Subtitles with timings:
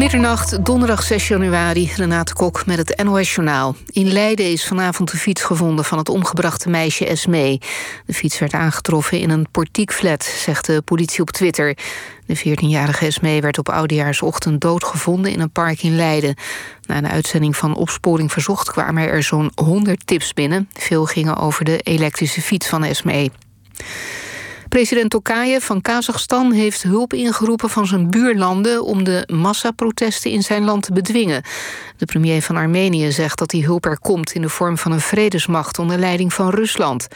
[0.00, 3.76] Middernacht, donderdag 6 januari, Renate Kok met het NOS Journaal.
[3.86, 7.60] In Leiden is vanavond de fiets gevonden van het omgebrachte meisje Esmee.
[8.06, 11.76] De fiets werd aangetroffen in een portiekflat, zegt de politie op Twitter.
[12.26, 16.34] De 14-jarige Esmee werd op oudejaarsochtend doodgevonden in een park in Leiden.
[16.86, 20.68] Na een uitzending van Opsporing Verzocht kwamen er zo'n 100 tips binnen.
[20.72, 23.30] Veel gingen over de elektrische fiets van Esmee.
[24.70, 30.64] President Tokayev van Kazachstan heeft hulp ingeroepen van zijn buurlanden om de massaprotesten in zijn
[30.64, 31.42] land te bedwingen.
[31.96, 35.00] De premier van Armenië zegt dat die hulp er komt in de vorm van een
[35.00, 37.08] vredesmacht onder leiding van Rusland.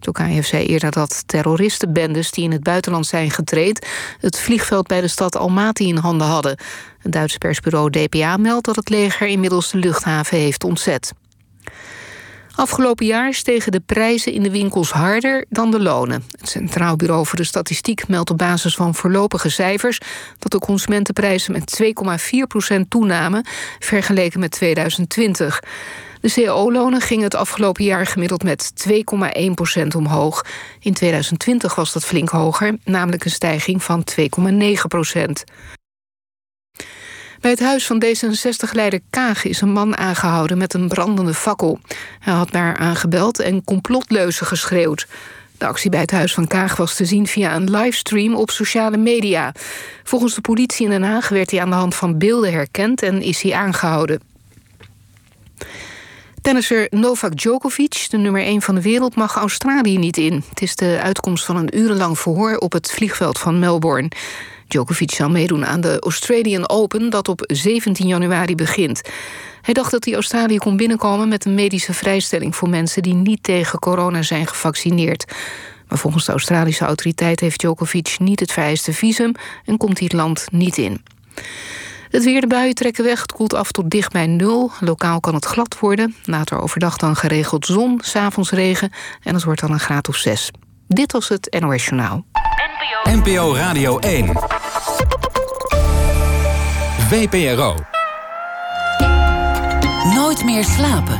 [0.00, 3.86] Tokayev zei eerder dat terroristenbendes die in het buitenland zijn getraind
[4.20, 6.56] het vliegveld bij de stad Almaty in handen hadden.
[6.98, 11.12] Het Duitse persbureau DPA meldt dat het leger inmiddels de luchthaven heeft ontzet.
[12.62, 16.24] Afgelopen jaar stegen de prijzen in de winkels harder dan de lonen.
[16.30, 20.00] Het Centraal Bureau voor de Statistiek meldt op basis van voorlopige cijfers...
[20.38, 21.82] dat de consumentenprijzen met
[22.74, 23.46] 2,4% toenamen...
[23.78, 25.62] vergeleken met 2020.
[26.20, 30.44] De cao-lonen gingen het afgelopen jaar gemiddeld met 2,1% omhoog.
[30.80, 34.24] In 2020 was dat flink hoger, namelijk een stijging van 2,9
[37.42, 41.80] bij het huis van D66-leider Kaag is een man aangehouden met een brandende fakkel.
[42.18, 45.06] Hij had daar aangebeld en complotleuzen geschreeuwd.
[45.58, 48.96] De actie bij het huis van Kaag was te zien via een livestream op sociale
[48.96, 49.52] media.
[50.02, 53.22] Volgens de politie in Den Haag werd hij aan de hand van beelden herkend en
[53.22, 54.20] is hij aangehouden.
[56.42, 60.44] Tennisser Novak Djokovic, de nummer 1 van de wereld, mag Australië niet in.
[60.48, 64.10] Het is de uitkomst van een urenlang verhoor op het vliegveld van Melbourne.
[64.72, 69.00] Djokovic zal meedoen aan de Australian Open dat op 17 januari begint.
[69.62, 73.42] Hij dacht dat hij Australië kon binnenkomen met een medische vrijstelling voor mensen die niet
[73.42, 75.32] tegen corona zijn gevaccineerd.
[75.88, 79.32] Maar volgens de Australische autoriteit heeft Djokovic niet het vereiste visum
[79.64, 81.02] en komt hij het land niet in.
[82.10, 83.20] Het weer, de buien trekken weg.
[83.20, 84.70] Het koelt af tot dicht bij nul.
[84.80, 86.14] Lokaal kan het glad worden.
[86.24, 88.92] Later overdag dan geregeld zon, s'avonds regen.
[89.22, 90.50] En het wordt dan een graad of zes.
[90.88, 92.24] Dit was het NOS Journaal.
[93.04, 94.32] NPO Radio 1.
[97.08, 97.74] VPRO.
[100.14, 101.16] Nooit meer slapen.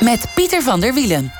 [0.00, 1.32] Met Pieter van der Wielen.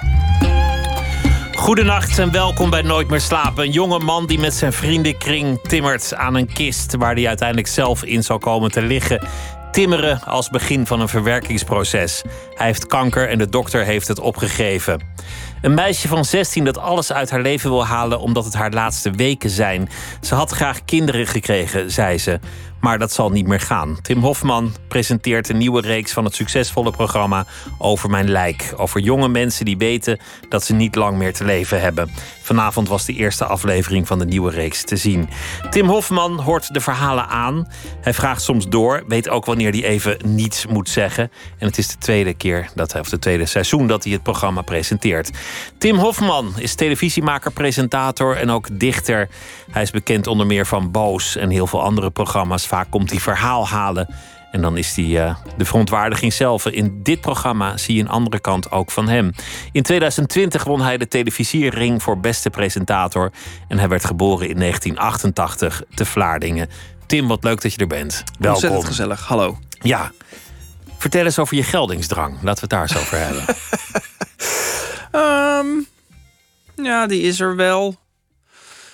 [1.62, 3.64] Goedenacht en welkom bij Nooit meer slapen.
[3.64, 6.96] Een jonge man die met zijn vriendenkring timmert aan een kist...
[6.96, 9.28] waar hij uiteindelijk zelf in zal komen te liggen
[9.72, 12.22] timmeren als begin van een verwerkingsproces.
[12.54, 15.02] Hij heeft kanker en de dokter heeft het opgegeven.
[15.62, 19.10] Een meisje van 16 dat alles uit haar leven wil halen omdat het haar laatste
[19.10, 19.88] weken zijn.
[20.20, 22.40] Ze had graag kinderen gekregen, zei ze.
[22.80, 23.98] Maar dat zal niet meer gaan.
[24.02, 27.46] Tim Hofman presenteert een nieuwe reeks van het succesvolle programma
[27.78, 28.72] Over Mijn Lijk.
[28.76, 30.18] Over jonge mensen die weten
[30.48, 32.10] dat ze niet lang meer te leven hebben.
[32.52, 35.28] Vanavond was de eerste aflevering van de nieuwe reeks te zien.
[35.70, 37.68] Tim Hofman hoort de verhalen aan.
[38.00, 41.30] Hij vraagt soms door, weet ook wanneer hij even niets moet zeggen.
[41.58, 44.62] En het is de tweede keer, dat, of de tweede seizoen, dat hij het programma
[44.62, 45.30] presenteert.
[45.78, 49.28] Tim Hofman is televisiemaker, presentator en ook dichter.
[49.70, 52.66] Hij is bekend onder meer van Boos en heel veel andere programma's.
[52.66, 54.14] Vaak komt hij verhaal halen.
[54.52, 56.66] En dan is hij uh, de verontwaardiging zelf.
[56.66, 59.32] In dit programma zie je een andere kant ook van hem.
[59.72, 63.32] In 2020 won hij de televisiering voor beste presentator.
[63.68, 66.68] En hij werd geboren in 1988 te Vlaardingen.
[67.06, 68.24] Tim, wat leuk dat je er bent.
[68.38, 68.50] Welkom.
[68.50, 69.58] Ontzettend gezellig, hallo.
[69.80, 70.12] Ja.
[70.98, 72.32] Vertel eens over je geldingsdrang.
[72.42, 73.44] Laten we het daar eens over hebben.
[75.66, 75.86] um,
[76.88, 77.96] ja, die is er wel.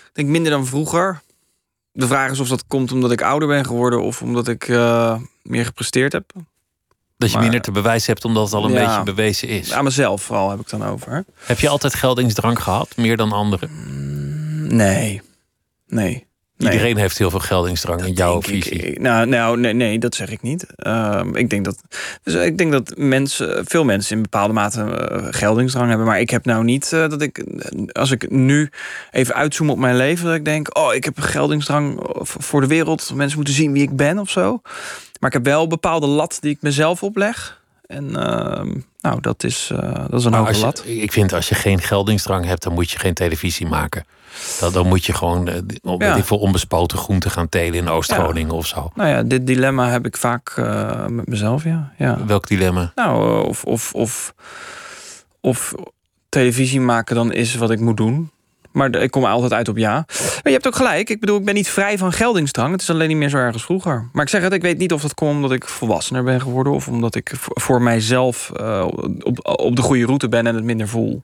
[0.09, 1.21] Ik denk minder dan vroeger
[1.99, 5.17] de vraag is of dat komt omdat ik ouder ben geworden of omdat ik uh,
[5.43, 6.33] meer gepresteerd heb.
[7.17, 9.73] Dat je minder te bewijzen hebt omdat het al een beetje bewezen is.
[9.73, 11.25] Aan mezelf vooral heb ik dan over.
[11.35, 13.71] Heb je altijd geldingsdrang gehad, meer dan anderen?
[13.71, 14.77] Mm,
[15.87, 16.27] nee.
[16.59, 16.73] Nee.
[16.73, 19.01] Iedereen heeft heel veel geldingsdrang in jouw visie.
[19.01, 20.67] nou, nou nee, nee, dat zeg ik niet.
[20.77, 21.83] Ehm, ik denk dat,
[22.23, 26.07] dus ik denk dat mensen, veel mensen in bepaalde mate uh, geldingsdrang hebben.
[26.07, 27.45] Maar ik heb nou niet uh, dat ik,
[27.93, 28.71] als ik nu
[29.11, 32.67] even uitzoom op mijn leven, dat ik denk: oh, ik heb een geldingsdrang voor de
[32.67, 33.13] wereld.
[33.15, 34.61] Mensen moeten zien wie ik ben of zo.
[35.21, 37.61] Maar ik heb wel een bepaalde lat die ik mezelf opleg.
[37.87, 38.63] En uh,
[39.01, 39.71] nou, dat is,
[40.11, 40.83] dat is een hoge lat.
[40.87, 44.05] Ik vind als je geen geldingsdrang hebt, dan moet je geen televisie maken.
[44.61, 46.23] Dan, dan moet je gewoon uh, ja.
[46.23, 48.91] voor onbespoten groenten gaan telen in Oost-Groningen of zo.
[48.95, 51.93] Nou ja, dit dilemma heb ik vaak uh, met mezelf, ja.
[51.99, 52.19] ja.
[52.27, 52.93] Welk dilemma?
[52.95, 54.35] Nou, of, of, of,
[55.41, 55.75] of
[56.29, 58.31] televisie maken dan is wat ik moet doen.
[58.73, 60.05] Maar ik kom altijd uit op ja.
[60.19, 61.11] Maar je hebt ook gelijk.
[61.11, 62.73] Ik bedoel, ik ben niet vrij van geldingsdrang.
[62.73, 64.09] Het is alleen niet meer zo erg als vroeger.
[64.13, 66.73] Maar ik zeg het, ik weet niet of dat komt omdat ik volwassener ben geworden...
[66.73, 68.87] of omdat ik voor mijzelf uh,
[69.23, 71.23] op, op de goede route ben en het minder voel.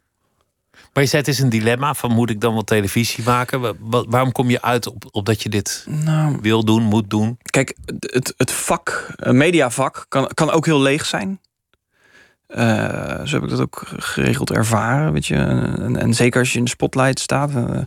[0.94, 3.60] Maar je zei het is een dilemma van moet ik dan wel televisie maken?
[3.60, 7.10] Wa- wa- waarom kom je uit op, op dat je dit Nou, wil doen, moet
[7.10, 7.38] doen?
[7.42, 11.40] Kijk, het, het vak, een mediavak, kan, kan ook heel leeg zijn.
[12.46, 15.34] Eh, zo heb ik dat ook geregeld ervaren, weet je.
[15.34, 17.50] En, en zeker als je in de spotlight staat.
[17.54, 17.80] eh,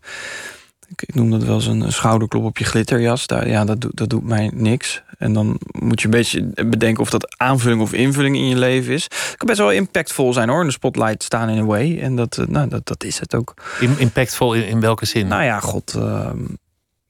[0.88, 3.28] ik, ik noem dat wel eens een schouderklop op je glitterjas.
[3.28, 5.04] Daar, ja, dat, dat doet mij niks.
[5.18, 8.94] En dan moet je een beetje bedenken of dat aanvulling of invulling in je leven
[8.94, 9.04] is.
[9.04, 12.00] Het kan best wel impactvol zijn hoor, in de spotlight staan in a way.
[12.00, 13.54] En dat, eh, nou, dat, dat is het ook.
[13.80, 15.28] Im- Impactvol in, in welke zin?
[15.28, 15.94] Nou ja, god.
[15.96, 16.38] ehm,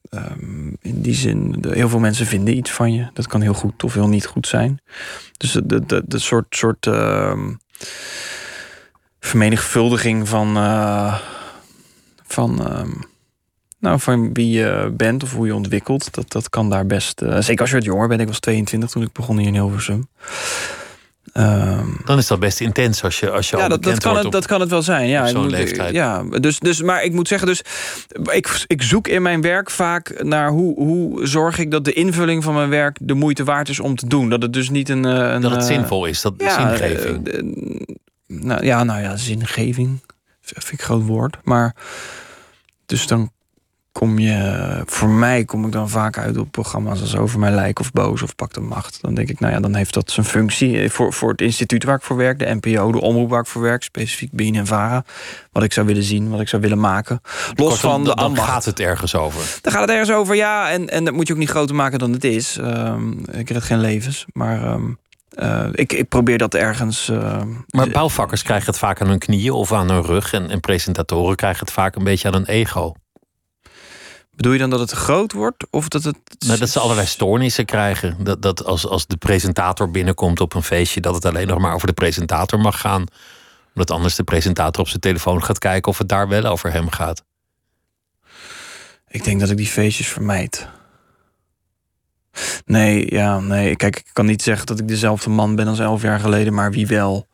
[0.10, 3.08] ehm, in die zin, heel veel mensen vinden iets van je.
[3.14, 4.82] Dat kan heel goed of heel niet goed zijn.
[5.38, 7.54] Dus de, de, de, de soort, soort ehm,
[9.20, 11.18] vermenigvuldiging van, eh,
[12.28, 12.62] van,
[13.88, 17.22] nou, van wie je bent of hoe je ontwikkelt, dat, dat kan daar best.
[17.22, 18.22] eh, zeker als je wat jonger bent.
[18.22, 20.08] Ik was 22 toen ik begon hier in Hilversum.
[21.34, 24.26] Ehm, Dan is dat best intens als je, als je ja, dat, dat, kan het,
[24.26, 25.08] op- dat kan het wel zijn.
[25.08, 25.94] Ja, zo'n leeftijd.
[25.94, 27.62] Ja, dus, dus, maar ik moet zeggen, dus,
[28.32, 32.44] ik, ik zoek in mijn werk vaak naar hoe, hoe zorg ik dat de invulling
[32.44, 34.30] van mijn werk de moeite waard is om te doen.
[34.30, 35.06] Dat het dus niet een.
[35.06, 37.30] eh, een dat het eh, zinvol is, dat ja, zingeving.
[38.28, 40.00] nou, ja, nou ja, zingeving.
[40.42, 41.38] Vind ik een groot woord.
[41.44, 41.76] Maar
[42.86, 43.32] dus dan
[43.98, 47.80] kom je, voor mij kom ik dan vaak uit op programma's als Over Mijn Lijk
[47.80, 49.02] of Boos of Pak de Macht.
[49.02, 51.84] Dan denk ik, nou ja, dan heeft dat zijn functie Eh, voor, voor het instituut
[51.84, 54.66] waar ik voor werk, de NPO, de omroep waar ik voor werk, specifiek Bien en
[54.66, 55.04] Vara.
[55.52, 57.22] Wat ik zou willen zien, wat ik zou willen maken.
[57.56, 58.50] Los Kortom, van de dan ambacht.
[58.50, 59.58] gaat het ergens over.
[59.62, 60.70] Daar gaat het ergens over, ja.
[60.70, 62.58] En, en dat moet je ook niet groter maken dan het is.
[62.58, 64.92] Ehm, ik red geen levens, maar ehm,
[65.30, 67.10] eh, ik, ik probeer dat ergens.
[67.10, 70.34] ehm, Maar bouwvakkers krijgen het vaak aan hun knieën of aan hun rug.
[70.34, 72.94] En, en presentatoren krijgen het vaak een beetje aan hun ego.
[74.38, 75.68] Bedoel je dan dat het te groot wordt?
[75.70, 76.18] Of dat het.
[76.46, 78.18] Nou, dat ze allerlei stoornissen krijgen.
[78.24, 81.74] Dat, dat als, als de presentator binnenkomt op een feestje, dat het alleen nog maar
[81.74, 83.06] over de presentator mag gaan.
[83.74, 86.90] Omdat anders de presentator op zijn telefoon gaat kijken of het daar wel over hem
[86.90, 87.24] gaat.
[89.08, 90.68] Ik denk dat ik die feestjes vermijd.
[92.66, 93.76] Nee, ja, nee.
[93.76, 96.72] Kijk, ik kan niet zeggen dat ik dezelfde man ben als elf jaar geleden, maar
[96.72, 97.28] wie wel.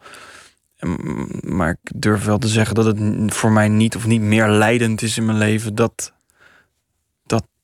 [0.79, 2.97] Mm, Maar ik durf wel te zeggen dat het
[3.33, 5.75] voor mij niet of niet meer leidend is in mijn leven.
[5.75, 6.12] Dat.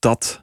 [0.00, 0.42] Dat.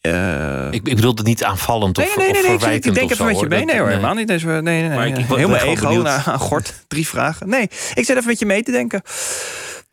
[0.00, 2.94] eh, Ik, ik bedoel het niet aanvallend of, Nee, nee, nee, of nee, ik, ik
[2.94, 3.64] denk even met je mee.
[3.64, 4.28] Nee hoor, helemaal niet.
[4.28, 4.96] Deze, nee, nee, nee.
[4.96, 6.04] Maar ik- Heel mijn ego benieuwd.
[6.04, 6.84] naar aan gort.
[6.88, 7.48] Drie vragen.
[7.48, 7.62] Nee,
[7.94, 9.02] ik zit even met je mee te denken.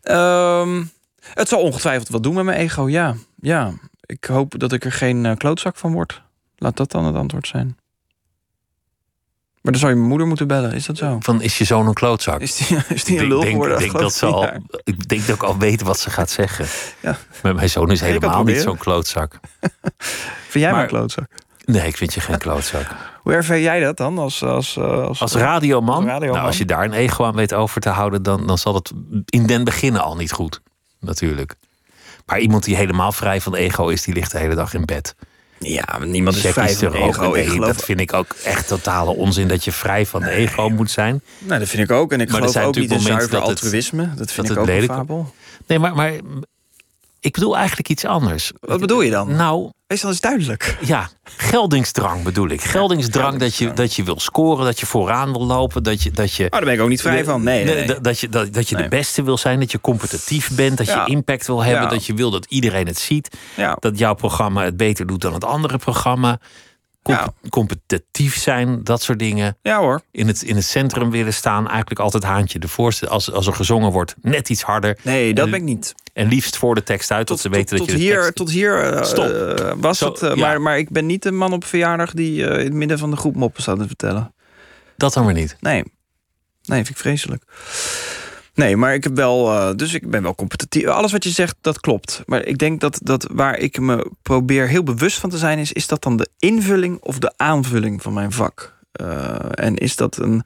[0.01, 0.83] Ehm,
[1.33, 3.15] het zal ongetwijfeld wat doen met mijn ego, ja.
[3.41, 6.21] Ja, ik hoop dat ik er geen eh, klootzak van word.
[6.57, 7.77] Laat dat dan het antwoord zijn.
[9.67, 11.17] Maar dan zou je moeder moeten bellen, is dat zo?
[11.19, 12.39] Van is je zoon een klootzak?
[12.39, 13.77] Is die, is die ik een denk, lul denk, geworden?
[13.77, 14.49] ik denk dat ze al,
[14.83, 16.65] ik denk dat ik al weet wat ze gaat zeggen.
[16.99, 17.17] Ja.
[17.43, 19.39] Maar mijn zoon is helemaal niet zo'n klootzak.
[20.49, 21.27] Vind jij Maar- een klootzak?
[21.65, 22.85] Nee, ik vind je geen klootzak.
[23.21, 24.43] Hoe ervaar jij dat dan als...
[24.43, 26.35] Als, eh, als, Als radioman, Als radioman.
[26.35, 28.91] Nou, als je daar een ego aan weet over te houden, dan, dan zal het
[29.25, 30.61] in den beginnen al niet goed.
[30.99, 31.55] Natuurlijk.
[32.25, 35.15] Maar iemand die helemaal vrij van ego is, die ligt de hele dag in bed.
[35.59, 37.29] Ja, maar niemand is Check vrij van ego.
[37.31, 40.69] Nee, Ik geloof dat vind ik ook echt totale onzin dat je vrij van ego
[40.69, 41.21] moet zijn.
[41.39, 42.11] Nou, dat vind ik ook.
[42.11, 44.13] En ik Maar geloof zijn ook niet in zuiver momenten dat het- altruïsme.
[44.15, 45.33] Dat vind dat ik ook een fabel.
[45.67, 46.11] Nee, maar, maar
[47.19, 48.51] ik bedoel eigenlijk iets anders.
[48.59, 49.35] Wat bedoel je dan?
[49.35, 50.77] Nou, Wees dan eens duidelijk.
[50.81, 52.61] ja, geldingsdrang bedoel ik.
[52.61, 56.11] Geldingsdrang dat je, dat je wil scoren, dat je vooraan wil lopen, dat je.
[56.11, 57.43] Dat je Oh, daar ben ik ook niet vrij van.
[57.43, 57.99] Nee, nee, nee.
[58.01, 58.83] Dat, je, dat, dat je Nee.
[58.83, 61.03] de beste wil zijn, dat je competitief bent, dat Ja.
[61.05, 61.89] je impact wil hebben, Ja.
[61.89, 63.37] dat je wil dat iedereen het ziet,
[63.79, 66.39] dat jouw programma het beter doet dan het andere programma.
[67.13, 67.33] Ja.
[67.49, 69.57] Competitief zijn, dat soort dingen.
[69.61, 70.01] ja hoor.
[70.11, 73.07] In het, in het centrum willen staan, eigenlijk altijd haantje de voorste.
[73.07, 74.97] Als, als er gezongen wordt, net iets harder.
[75.01, 75.95] Nee, dat En- ben ik niet.
[76.13, 78.35] En liefst voor de tekst uit, Tot, ze weten tot, dat tot je hier, tekst-
[78.35, 79.25] tot hier eh, Stop.
[79.29, 80.21] eh, was Zo, het.
[80.21, 80.35] eh, ja.
[80.35, 83.17] maar, maar ik ben niet de man op verjaardag die in het midden van de
[83.17, 84.33] groep moppen staat te vertellen.
[84.97, 85.55] Dat dan weer niet.
[85.59, 85.83] Nee.
[86.63, 87.43] Nee, vind ik vreselijk.
[88.57, 89.51] Nee, maar ik heb wel.
[89.51, 90.85] eh, dus ik ben wel competitief.
[90.85, 92.23] Alles wat je zegt, dat klopt.
[92.25, 95.71] Maar ik denk dat, dat waar ik me probeer heel bewust van te zijn, is:
[95.73, 98.75] is dat dan de invulling of de aanvulling van mijn vak?
[98.91, 100.43] Eh, en is dat een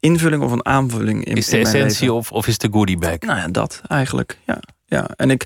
[0.00, 2.14] invulling of een aanvulling in, Is de in mijn essentie leven?
[2.16, 3.18] of, of is de goodie bag?
[3.18, 4.38] Nou ja, dat eigenlijk.
[4.46, 5.08] Ja, ja.
[5.16, 5.44] En ik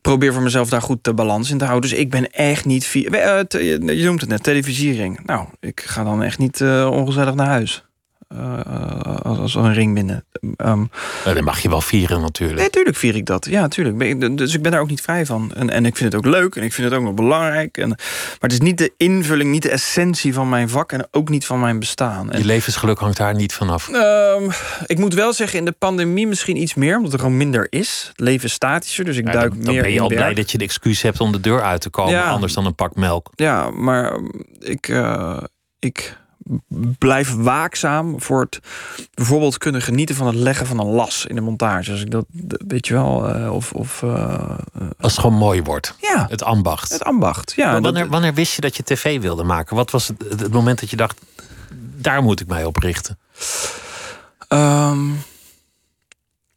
[0.00, 1.90] probeer voor mezelf daar goed de balans in te houden.
[1.90, 2.84] Dus ik ben echt niet.
[2.86, 3.40] vi- eh,
[3.98, 5.20] je noemt het net, televisiering.
[5.24, 7.84] Nou, ik ga dan echt niet ongezellig naar huis.
[8.28, 10.24] Eh, als, als er een ring binnen.
[10.56, 10.90] Dan
[11.42, 12.58] mag je wel vieren natuurlijk.
[12.60, 13.46] nee, tuurlijk vier ik dat.
[13.50, 14.36] Ja, tuurlijk.
[14.38, 15.52] Dus ik ben daar ook niet vrij van.
[15.54, 17.78] En, en ik vind het ook leuk en ik vind het ook nog belangrijk.
[17.78, 21.28] En, maar het is niet de invulling, niet de essentie van mijn vak en ook
[21.28, 22.30] niet van mijn bestaan.
[22.30, 23.88] En, Je levensgeluk hangt daar niet vanaf.
[23.88, 24.50] Ehm,
[24.86, 28.04] ik moet wel zeggen, in de pandemie misschien iets meer, omdat er gewoon minder is.
[28.08, 30.34] Het leven is statischer, dus ik Ja, duik dan, dan meer ben je al blij
[30.34, 32.12] dat je de excuus hebt om de deur uit te komen.
[32.12, 32.30] Ja.
[32.30, 33.30] Anders dan een pak melk.
[33.34, 35.42] Ja, maar um, ik, eh,
[35.78, 36.16] ik
[36.98, 38.60] blijf waakzaam voor het
[39.14, 41.90] bijvoorbeeld kunnen genieten van het leggen van een las in de montage.
[41.90, 42.24] Als ik dat,
[42.66, 43.72] weet je wel, uh, of.
[43.72, 44.58] of uh,
[45.00, 45.94] Als het gewoon mooi wordt.
[46.00, 46.26] Ja.
[46.30, 46.92] Het ambacht.
[46.92, 47.72] Het ambacht, ja.
[47.72, 49.76] Maar wanneer, wanneer wist je dat je tv wilde maken?
[49.76, 51.20] Wat was het, het moment dat je dacht,
[51.96, 53.18] daar moet ik mij op richten?
[54.48, 55.18] Um,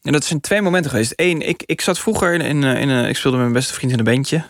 [0.01, 1.13] en dat zijn twee momenten geweest.
[1.15, 3.91] Eén, ik, ik zat vroeger in, in, in, in ik speelde met mijn beste vriend
[3.91, 4.43] in een bandje.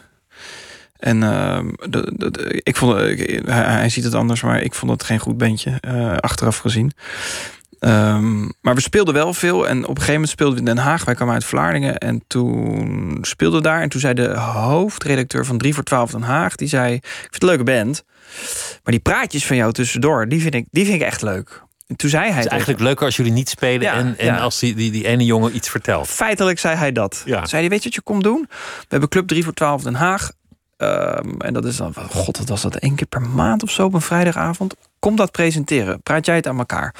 [1.00, 5.03] En uh, de, de, ik vond, hij, hij, ziet het anders, maar ik vond het
[5.03, 6.91] geen goed bandje, uh, achteraf gezien.
[7.79, 9.68] Um, maar we speelden wel veel.
[9.68, 11.06] En op een gegeven moment speelden we in Den Haag.
[11.06, 11.98] Wij kwamen uit Vlaardingen.
[11.98, 13.82] En toen speelden we daar.
[13.82, 16.56] En toen zei de hoofdredacteur van 3 voor 12 Den Haag...
[16.56, 18.03] die zei, ik vind het een leuke band.
[18.84, 21.63] Maar die praatjes van jou tussendoor, die vind ik, die vind ik echt leuk.
[21.88, 22.34] En toen zei hij...
[22.34, 23.82] Het is eigenlijk leuker als jullie niet spelen...
[23.82, 24.38] Ja, en, en ja.
[24.38, 26.08] als die, die, die ene jongen iets vertelt.
[26.08, 27.22] Feitelijk zei hij dat.
[27.25, 27.46] Ja.
[27.46, 28.46] Zei hij, weet je wat je komt doen?
[28.79, 30.32] We hebben Club 3 voor 12 Den Haag.
[30.82, 32.76] Um, en dat is dan, god, wat was dat?
[32.76, 34.76] één keer per maand of zo op een vrijdagavond.
[35.00, 36.02] Kom dat presenteren.
[36.02, 36.96] Praat jij het aan elkaar.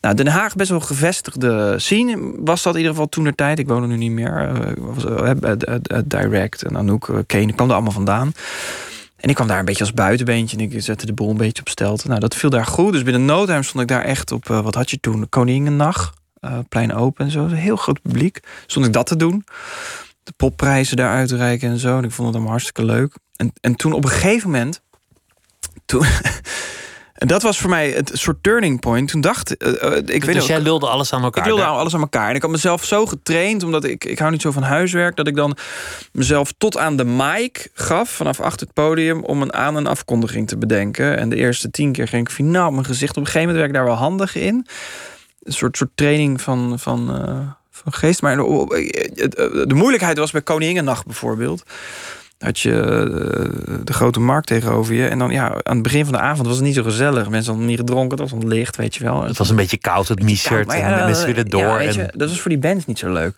[0.00, 3.58] Nou, Den Haag, best wel gevestigde scene was dat in ieder geval toen de tijd.
[3.58, 4.50] Ik woon er nu niet meer.
[4.52, 8.32] Uh, was, uh, Direct en Anouk, Kane, kwam er allemaal vandaan.
[9.16, 11.62] En ik kwam daar een beetje als buitenbeentje en ik zette de boel een beetje
[11.62, 12.08] op stelte.
[12.08, 12.92] Nou, dat viel daar goed.
[12.92, 15.28] Dus binnen no time stond ik daar echt op, wat had je toen?
[15.28, 16.14] Koningennacht,
[16.68, 17.46] plein open en zo.
[17.46, 18.40] Heel groot publiek.
[18.66, 19.44] Stond ik dat te doen
[20.22, 21.98] de popprijzen daar uitreiken en zo.
[21.98, 23.16] En ik vond het allemaal hartstikke leuk.
[23.36, 24.82] En, en toen op een gegeven moment.
[25.84, 26.04] Toen,
[27.20, 29.08] en dat was voor mij het soort turning point.
[29.08, 30.24] Toen dacht uh, uh, ik.
[30.24, 31.46] Dus weet jij lulde alles aan elkaar?
[31.46, 32.28] Ik lulde alles aan elkaar.
[32.28, 35.26] En ik had mezelf zo getraind, omdat ik, ik hou niet zo van huiswerk, dat
[35.26, 35.56] ik dan
[36.12, 40.48] mezelf tot aan de mic gaf vanaf achter het podium om een aan- en afkondiging
[40.48, 41.16] te bedenken.
[41.16, 43.16] En de eerste tien keer ging ik finaal mijn gezicht.
[43.16, 44.66] Op een gegeven moment werd ik daar wel handig in.
[45.42, 46.78] Een soort, soort training van.
[46.78, 48.22] van uh, van geest.
[48.22, 51.62] Maar de moeilijkheid was bij Koningennacht bijvoorbeeld.
[52.40, 52.72] Had je
[53.84, 55.08] de grote markt tegenover je.
[55.08, 57.28] En dan ja, aan het begin van de avond was het niet zo gezellig.
[57.28, 59.22] Mensen hadden niet gedronken, het was licht, weet je wel.
[59.22, 60.72] Het was een beetje koud, het mischert.
[60.72, 61.82] Ja, en mensen willen door.
[61.82, 63.34] Ja, je, dat was voor die bands niet zo leuk.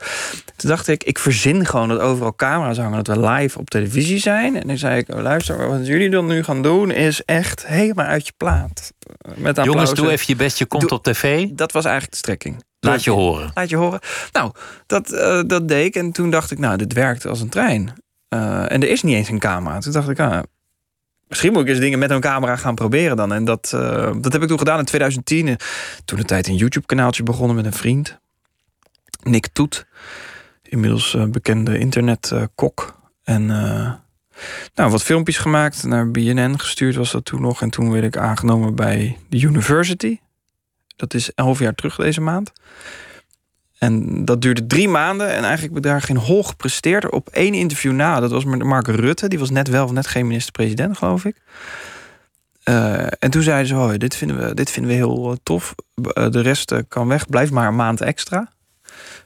[0.56, 3.04] Toen dacht ik, ik verzin gewoon dat overal camera's hangen.
[3.04, 4.60] Dat we live op televisie zijn.
[4.60, 6.90] En dan zei ik, oh, luister, wat jullie dan nu gaan doen...
[6.90, 8.92] is echt helemaal uit je plaat.
[9.36, 11.46] Met Jongens, doe even je best, je komt doe, op tv.
[11.52, 12.64] Dat was eigenlijk de strekking.
[12.80, 13.50] Laat je horen.
[13.54, 14.00] Laat je horen.
[14.32, 14.52] Nou,
[14.86, 15.94] dat, uh, dat deed ik.
[15.94, 17.92] En toen dacht ik, nou, dit werkt als een trein.
[18.34, 19.78] Uh, en er is niet eens een camera.
[19.78, 20.42] Toen dacht ik, ah,
[21.28, 23.32] misschien moet ik eens dingen met een camera gaan proberen dan.
[23.32, 25.56] En dat, uh, dat heb ik toen gedaan in 2010.
[26.04, 28.18] Toen de tijd een YouTube-kanaaltje begonnen met een vriend.
[29.22, 29.86] Nick Toet.
[30.62, 33.00] Inmiddels bekende internetkok.
[33.24, 33.46] en
[34.74, 35.84] nou, wat filmpjes gemaakt.
[35.84, 37.62] Naar BNN gestuurd was dat toen nog.
[37.62, 40.18] En toen werd ik aangenomen bij de University.
[40.96, 42.52] Dat is elf jaar terug deze maand.
[43.82, 45.26] En dat duurde drie maanden.
[45.26, 47.10] En eigenlijk heb ik daar geen hol gepresteerd.
[47.10, 48.20] Op één interview na.
[48.20, 49.28] Dat was met Mark Rutte.
[49.28, 51.36] Die was net wel of net geen minister-president, geloof ik.
[52.64, 55.74] Uh, en toen zeiden ze: oh, dit, vinden we, dit vinden we heel tof.
[55.94, 57.28] Uh, de rest kan weg.
[57.28, 58.52] Blijf maar een maand extra.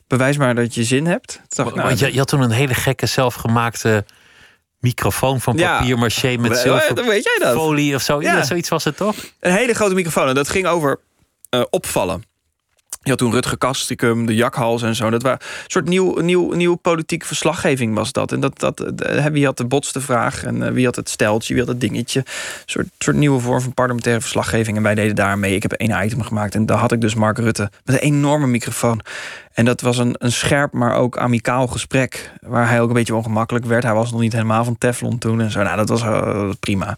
[0.07, 1.41] Bewijs maar dat je zin hebt.
[1.49, 4.05] Dacht, nou, je, je, had toen een hele gekke zelfgemaakte
[4.79, 7.55] microfoon van papier ja, maché met zilver weet jij dat?
[7.55, 8.21] folie of zo.
[8.21, 8.45] Ja.
[8.45, 9.17] zoiets was het toch?
[9.41, 10.29] Een hele grote microfoon.
[10.29, 11.01] En dat ging over
[11.51, 12.35] uh, opvallen.
[13.07, 15.11] Je had toen Rutger Kastrikum, de jakhals en zo.
[15.11, 18.33] Dat was een soort nieuw, nieuw, nieuw politieke verslaggeving was dat.
[18.33, 18.85] En dat, dat,
[19.33, 22.21] wie had de botste vraag en wie had het steltje, wie had het dingetje.
[22.21, 22.27] Een
[22.67, 24.77] soort, soort nieuwe vorm van parlementaire verslaggeving.
[24.77, 25.55] En wij deden daarmee.
[25.55, 28.47] Ik heb één item gemaakt en daar had ik dus Mark Rutte met een enorme
[28.47, 29.01] microfoon.
[29.53, 32.31] En dat was een, een scherp, maar ook amicaal gesprek.
[32.41, 33.83] Waar hij ook een beetje ongemakkelijk werd.
[33.83, 35.63] Hij was nog niet helemaal van Teflon toen en zo.
[35.63, 36.97] Nou, dat was uh, prima.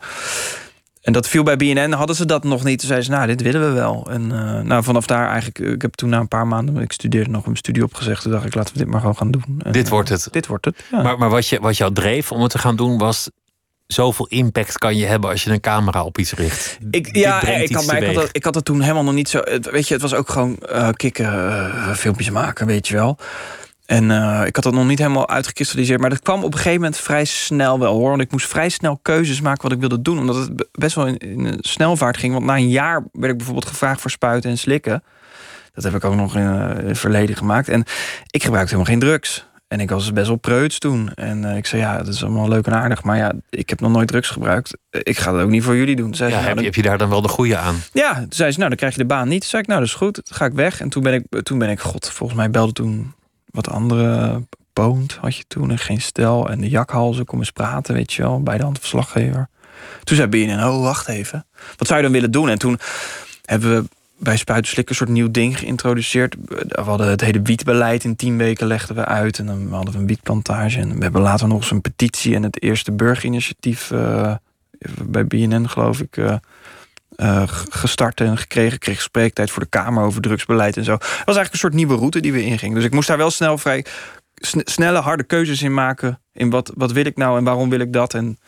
[1.09, 2.79] En dat viel bij BNN, hadden ze dat nog niet.
[2.79, 4.07] Toen zeiden ze, nou, dit willen we wel.
[4.11, 7.31] En uh, nou, vanaf daar eigenlijk, ik heb toen na een paar maanden, ik studeerde
[7.31, 8.23] nog een studie opgezegd.
[8.23, 9.61] Toen dacht ik, laten we dit maar gewoon gaan doen.
[9.63, 10.29] En, dit wordt het.
[10.31, 11.03] Dit wordt het, ja.
[11.03, 13.31] Maar, maar wat, je, wat jou dreef om het te gaan doen was
[13.87, 16.79] zoveel impact kan je hebben als je een camera op iets richt.
[16.91, 19.41] Ik, ja, ik had, ik, had dat, ik had het toen helemaal nog niet zo.
[19.61, 23.19] Weet je, het was ook gewoon uh, kikken, uh, filmpjes maken, weet je wel.
[23.89, 26.01] En uh, ik had dat nog niet helemaal uitgekristalliseerd.
[26.01, 28.09] Maar dat kwam op een gegeven moment vrij snel wel hoor.
[28.09, 30.19] Want ik moest vrij snel keuzes maken wat ik wilde doen.
[30.19, 32.33] Omdat het best wel in, in een snelvaart ging.
[32.33, 35.03] Want na een jaar werd ik bijvoorbeeld gevraagd voor spuiten en slikken.
[35.73, 37.69] Dat heb ik ook nog in het verleden gemaakt.
[37.69, 37.85] En
[38.31, 39.47] ik gebruikte helemaal geen drugs.
[39.69, 41.15] En ik was best wel preuts toen.
[41.15, 43.03] En uh, ik zei, ja, dat is allemaal leuk en aardig.
[43.03, 44.77] Maar ja, ik heb nog nooit drugs gebruikt.
[44.91, 46.15] Ik ga dat ook niet voor jullie doen.
[46.15, 47.77] Zei ja, ze, heb, je, heb je daar dan wel de goede aan?
[47.93, 49.41] Ja, toen zei ze, nou, dan krijg je de baan niet.
[49.41, 50.15] Toen zei ik, nou, dat is goed.
[50.15, 50.81] Dan ga ik weg.
[50.81, 53.15] En toen ben ik, toen ben ik god, volgens mij belde toen
[53.51, 56.51] wat andere Poont had je toen en geen stel.
[56.51, 59.49] En de jakhalzen, kom eens praten, weet je wel, bij de handverslaggever.
[60.05, 61.47] Toen zei BNN, oh, wacht even.
[61.77, 62.49] Wat zou je dan willen doen?
[62.49, 62.79] En toen
[63.45, 63.89] hebben we
[64.19, 66.37] bij Spuitenslik een soort nieuw ding geïntroduceerd.
[66.49, 69.39] We hadden het hele wietbeleid in tien weken legden we uit.
[69.39, 70.81] En dan hadden we een wietplantage.
[70.81, 74.35] En we hebben later nog eens een petitie en het eerste burgerinitiatief uh,
[75.03, 76.17] bij BNN, geloof ik.
[76.17, 76.35] Uh,
[77.23, 78.75] uh, gestart en gekregen.
[78.75, 80.93] Ik kreeg spreektijd voor de Kamer over drugsbeleid en zo.
[80.93, 82.75] Het was eigenlijk een soort nieuwe route die we ingingen.
[82.75, 83.85] Dus ik moest daar wel snel vrij
[84.65, 86.21] snelle, harde keuzes in maken.
[86.33, 88.15] In wat, wat wil ik nou en waarom wil ik dat?
[88.15, 88.39] En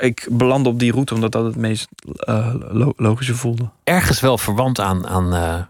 [0.00, 1.88] ik belandde op die route omdat dat het meest
[2.28, 2.54] uh,
[2.96, 3.68] logische voelde.
[3.84, 5.62] Ergens wel verwant aan, aan uh,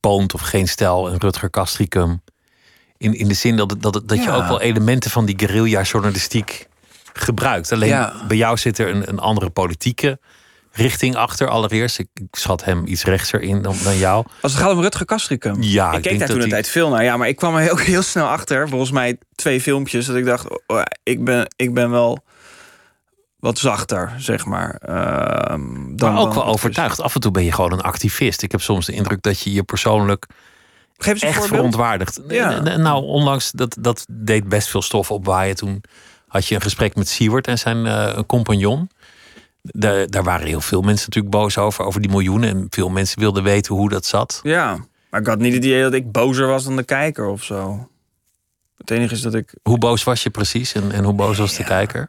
[0.00, 2.22] Poont of Geen Stel en Rutger Kastricum.
[2.98, 6.68] In, in de zin dat, dat, dat je ook wel elementen van die guerrilla-journalistiek
[7.12, 7.72] gebruikt.
[7.72, 10.18] Alleen bij jou zit er een, een andere politieke
[10.76, 11.48] richting achter.
[11.48, 14.24] Allereerst, ik, schat hem iets rechtser in dan, dan jou.
[14.40, 15.62] Als het gaat om Rutger Kastrikum.
[15.62, 17.04] Ja, ik, keek daar toen een tijd veel naar.
[17.04, 18.68] Ja, maar ik kwam er ook heel snel achter.
[18.68, 22.24] Volgens mij twee filmpjes dat ik dacht, oh, ik, ben, ik ben wel
[23.38, 24.80] wat zachter, zeg maar.
[24.88, 24.94] Uh,
[25.94, 27.00] dan, maar ook wel overtuigd.
[27.00, 28.42] Af en toe ben je gewoon een activist.
[28.42, 30.26] Ik heb soms de indruk dat je je persoonlijk
[30.98, 32.20] Geef echt verontwaardigt.
[32.28, 32.76] Ja.
[32.76, 35.56] Nou, onlangs, dat, dat deed best veel stof opwaaien.
[35.56, 35.82] Toen
[36.28, 38.90] had je een gesprek met Siewert en zijn uh, compagnon.
[39.72, 42.48] Daar, daar waren heel veel mensen natuurlijk boos over, over die miljoenen.
[42.48, 44.40] En veel mensen wilden weten hoe dat zat.
[44.42, 44.78] Ja,
[45.10, 47.88] maar ik had niet het idee dat ik bozer was dan de kijker of zo.
[48.76, 49.54] Het enige is dat ik.
[49.62, 52.08] Hoe boos was je precies en, en hoe boos was de kijker?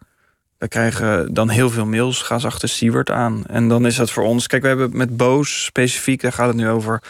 [0.58, 3.46] We krijgen dan heel veel mails, ga ze achter Siewert aan.
[3.46, 4.48] En dan is dat voor ons.
[4.48, 7.02] Kijk, we hebben met boos specifiek, daar gaat het nu over.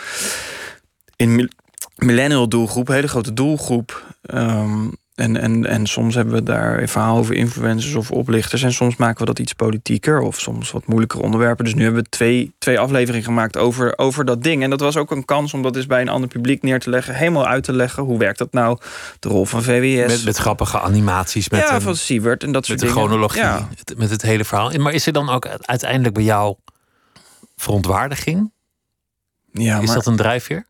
[1.16, 1.51] In
[1.96, 4.16] millennial doelgroep, hele grote doelgroep.
[4.34, 8.64] Um, en, en, en soms hebben we daar een verhaal over influencers of oplichters.
[8.64, 11.66] En soms maken we dat iets politieker of soms wat moeilijker onderwerpen.
[11.66, 14.64] Dus nu hebben we twee, twee afleveringen gemaakt over, over dat ding.
[14.64, 16.90] En dat was ook een kans om dat eens bij een ander publiek neer te
[16.90, 17.16] leggen.
[17.16, 18.04] Helemaal uit te leggen.
[18.04, 18.78] Hoe werkt dat nou?
[19.20, 20.08] De rol van VWS.
[20.08, 21.50] Met, met grappige animaties.
[21.50, 22.94] Met ja, een, van Siewert en dat soort dingen.
[22.96, 23.42] Met de chronologie.
[23.42, 23.68] Ja.
[23.96, 24.72] Met het hele verhaal.
[24.72, 26.56] Maar is er dan ook uiteindelijk bij jou
[27.56, 28.52] verontwaardiging?
[29.52, 30.66] Ja, is dat een drijfveer?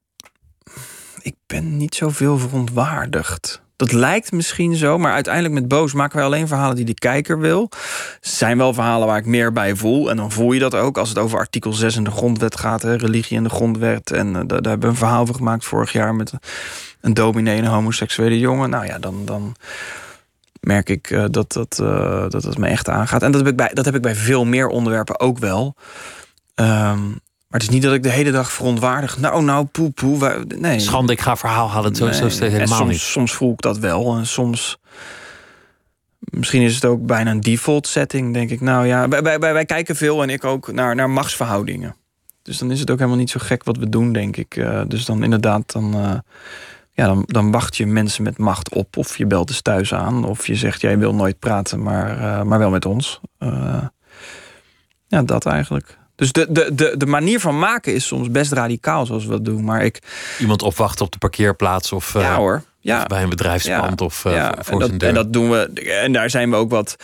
[1.21, 3.65] Ik ben niet zoveel verontwaardigd.
[3.77, 7.39] Dat lijkt misschien zo, maar uiteindelijk met Boos maken wij alleen verhalen die de kijker
[7.39, 7.69] wil.
[8.21, 10.09] zijn wel verhalen waar ik meer bij voel.
[10.09, 12.81] En dan voel je dat ook als het over artikel 6 in de grondwet gaat.
[12.81, 14.11] Hè, religie in de grondwet.
[14.11, 16.33] En uh, daar, hebben we een verhaal over gemaakt vorig jaar met
[17.01, 18.69] een dominee en een homoseksuele jongen.
[18.69, 19.55] Nou ja, dan, dan
[20.59, 23.21] merk ik uh, dat, dat, uh, dat het me echt aangaat.
[23.21, 25.75] En dat heb ik bij, dat heb ik bij veel meer onderwerpen ook wel.
[26.55, 29.17] Um, maar het is niet dat ik de hele dag verontwaardig.
[29.17, 30.45] Nou, nou, poe, poe.
[30.57, 30.79] Nee.
[30.79, 31.95] Schande, ik ga verhaal halen.
[31.95, 32.13] Zo, nee.
[32.13, 32.99] zo is het helemaal soms, niet.
[32.99, 34.17] Soms voel ik dat wel.
[34.17, 34.77] En soms.
[36.19, 38.61] Misschien is het ook bijna een default setting, denk ik.
[38.61, 41.95] Nou ja, wij, wij, wij kijken veel en ik ook naar, naar machtsverhoudingen.
[42.41, 44.55] Dus dan is het ook helemaal niet zo gek wat we doen, denk ik.
[44.55, 46.13] Uh, dus dan inderdaad, dan, uh,
[46.91, 48.97] ja, dan, dan wacht je mensen met macht op.
[48.97, 50.25] Of je belt eens thuis aan.
[50.25, 53.21] Of je zegt, jij wil nooit praten, maar, uh, maar wel met ons.
[55.07, 55.97] ja, dat eigenlijk.
[56.17, 59.45] Dus de, de, de, de manier van maken is soms best radicaal zoals we dat
[59.45, 59.63] doen.
[59.63, 59.99] Maar ik...
[60.39, 62.63] Iemand opwachten op de parkeerplaats of, ja, uh, hoor.
[62.79, 63.01] Ja.
[63.01, 64.55] Of bij een bedrijfspand of uh, ja.
[64.59, 65.09] voor en dat, zijn deur.
[65.09, 65.71] En dat doen we.
[66.03, 66.95] En daar zijn we ook wat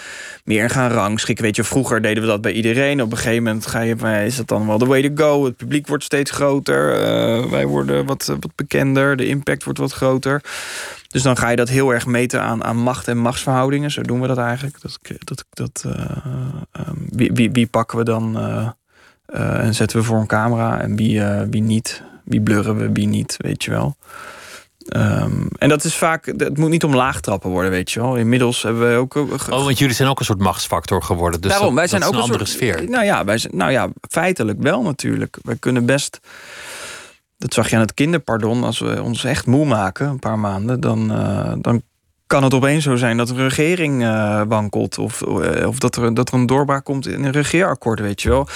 [0.43, 1.45] meer in gaan rangschikken.
[1.45, 3.01] Weet je, vroeger deden we dat bij iedereen.
[3.01, 3.95] Op een gegeven moment ga je,
[4.25, 5.45] is dat dan wel the way to go.
[5.45, 6.99] Het publiek wordt steeds groter.
[6.99, 9.15] Uh, wij worden wat, wat bekender.
[9.15, 10.41] De impact wordt wat groter.
[11.07, 13.91] Dus dan ga je dat heel erg meten aan, aan macht en machtsverhoudingen.
[13.91, 14.81] Zo doen we dat eigenlijk.
[14.81, 15.93] Dat, dat, dat, uh,
[16.87, 18.37] um, wie, wie, wie pakken we dan
[19.27, 22.03] uh, en zetten we voor een camera en wie, uh, wie niet.
[22.23, 23.95] Wie blurren we, wie niet, weet je wel.
[24.95, 28.15] Um, en dat is vaak, het moet niet om laagtrappen worden, weet je wel.
[28.15, 29.15] Inmiddels hebben we ook.
[29.15, 31.41] Oh, want jullie zijn ook een soort machtsfactor geworden.
[31.41, 32.89] Dus Daarom, dat, wij zijn dat ook een, een andere soort, sfeer.
[32.89, 35.37] Nou ja, wij zijn, nou ja, feitelijk wel natuurlijk.
[35.43, 36.19] Wij kunnen best.
[37.37, 38.63] Dat zag je aan het kinderpardon.
[38.63, 41.81] Als we ons echt moe maken, een paar maanden, dan, uh, dan
[42.33, 44.97] kan het opeens zo zijn dat de regering uh, wankelt.
[44.97, 45.21] Of,
[45.65, 48.47] of dat, er, dat er een doorbraak komt in een regeerakkoord, weet je wel.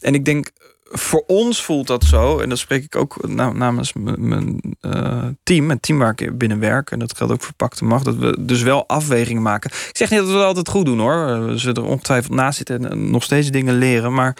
[0.00, 0.50] En ik denk,
[0.82, 2.38] voor ons voelt dat zo.
[2.38, 6.90] En dat spreek ik ook namens mijn uh, team, het team waar ik binnen werk.
[6.90, 8.04] En dat geldt ook voor Pakte Macht.
[8.04, 9.70] Dat we dus wel afwegingen maken.
[9.70, 11.46] Ik zeg niet dat we het altijd goed doen hoor.
[11.46, 14.14] We zullen er ongetwijfeld naast zitten en nog steeds dingen leren.
[14.14, 14.34] Maar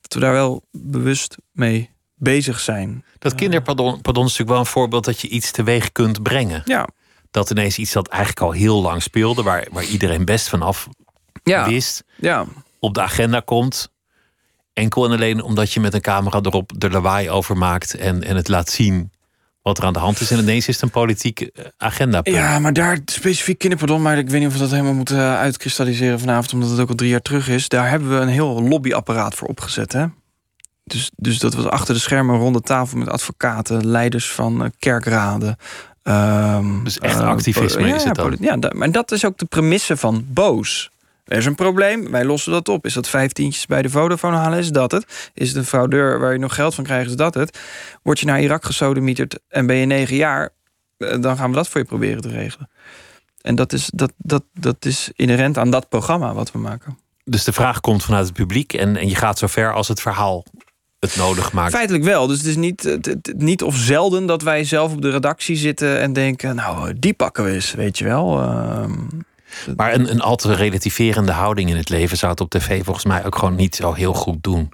[0.00, 3.04] dat we daar wel bewust mee bezig zijn.
[3.18, 6.62] Dat kinderpardon pardon is natuurlijk wel een voorbeeld dat je iets teweeg kunt brengen.
[6.64, 6.88] Ja.
[7.34, 10.88] Dat ineens iets dat eigenlijk al heel lang speelde, waar, waar iedereen best vanaf
[11.42, 11.68] ja.
[11.68, 12.46] wist, ja.
[12.78, 13.92] op de agenda komt.
[14.72, 18.36] Enkel en alleen omdat je met een camera erop er lawaai over maakt en, en
[18.36, 19.10] het laat zien
[19.62, 20.30] wat er aan de hand is.
[20.30, 22.20] En ineens is het een politiek agenda.
[22.22, 26.20] Ja, maar daar specifiek kinderpardon, maar ik weet niet of we dat helemaal moeten uitkristalliseren
[26.20, 27.68] vanavond, omdat het ook al drie jaar terug is.
[27.68, 29.92] Daar hebben we een heel lobbyapparaat voor opgezet.
[29.92, 30.06] Hè?
[30.84, 35.56] Dus, dus dat was achter de schermen rond de tafel met advocaten, leiders van kerkraden.
[36.08, 38.36] Um, dus echt activisme uh, is het dan?
[38.40, 40.90] Ja, maar dat is ook de premisse van boos.
[41.24, 42.86] Er is een probleem, wij lossen dat op.
[42.86, 45.30] Is dat vijftientjes bij de Vodafone halen, is dat het?
[45.34, 47.58] Is het een fraudeur waar je nog geld van krijgt, is dat het?
[48.02, 50.50] Word je naar Irak gesodemieterd en ben je negen jaar...
[50.96, 52.70] dan gaan we dat voor je proberen te regelen.
[53.40, 56.98] En dat is, dat, dat, dat is inherent aan dat programma wat we maken.
[57.24, 60.00] Dus de vraag komt vanuit het publiek en, en je gaat zo ver als het
[60.00, 60.44] verhaal
[61.04, 61.72] het nodig maakt.
[61.74, 62.26] Feitelijk wel.
[62.26, 65.56] Dus het is niet, het, het- niet of zelden dat wij zelf op de redactie
[65.56, 68.40] zitten en denken: Nou, die pakken we eens, weet je wel.
[68.40, 68.92] Ehm,
[69.76, 73.04] Maar een, een al te relativerende houding in het leven zou het op tv volgens
[73.04, 74.70] mij ook gewoon niet zo heel goed doen.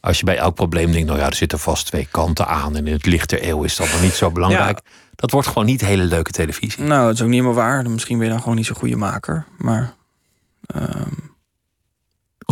[0.00, 2.86] Als je bij elk probleem denkt, nou ja, er zitten vast twee kanten aan en
[2.86, 4.80] in het licht der eeuw is dat nog niet zo belangrijk.
[5.14, 6.82] Dat wordt gewoon niet hele leuke televisie.
[6.84, 7.90] nou, dat is ook niet helemaal waar.
[7.90, 9.46] Misschien ben je dan gewoon niet zo'n goede maker.
[9.56, 9.94] Maar
[10.66, 11.08] ehm,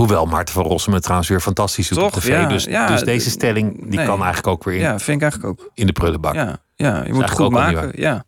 [0.01, 2.21] Hoewel Maarten van Rossum het trouwens weer fantastisch doet op Toch?
[2.23, 2.29] tv.
[2.29, 4.07] Ja, dus, ja, dus deze stelling die nee.
[4.07, 5.71] kan eigenlijk ook weer in, ja, vind ik eigenlijk ook.
[5.75, 6.35] in de prullenbak.
[6.35, 7.91] Ja, ja je moet het goed maken.
[7.95, 8.25] Ja,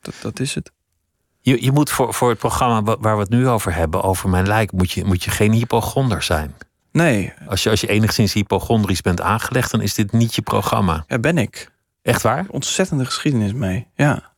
[0.00, 0.72] dat, dat is het.
[1.40, 4.28] Je, je moet voor, voor het programma wa- waar we het nu over hebben, over
[4.28, 6.54] mijn lijk, moet je, moet je geen hypochonder zijn.
[6.92, 11.04] Nee, Als je, als je enigszins hypochondrisch bent aangelegd, dan is dit niet je programma.
[11.08, 11.70] ja, ben ik.
[12.02, 12.44] Echt waar?
[12.48, 13.86] Ontzettende geschiedenis mee.
[13.94, 14.29] Ja,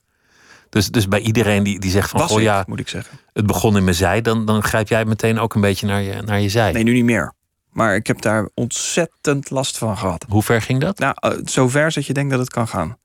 [0.73, 3.19] Dus, dus bij iedereen die, die zegt van, was goh ik, ja, moet ik zeggen.
[3.33, 6.23] het begon in mijn zij, dan, dan grijp jij meteen ook een beetje naar je,
[6.23, 6.73] naar je zij.
[6.73, 7.33] Nee, nu niet meer.
[7.71, 10.25] Maar ik heb daar ontzettend last van gehad.
[10.29, 10.99] Hoe ver ging dat?
[10.99, 12.97] Nou, eh, zover dat je denkt dat het kan gaan.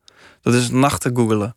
[0.41, 1.55] Dat is nachten googelen.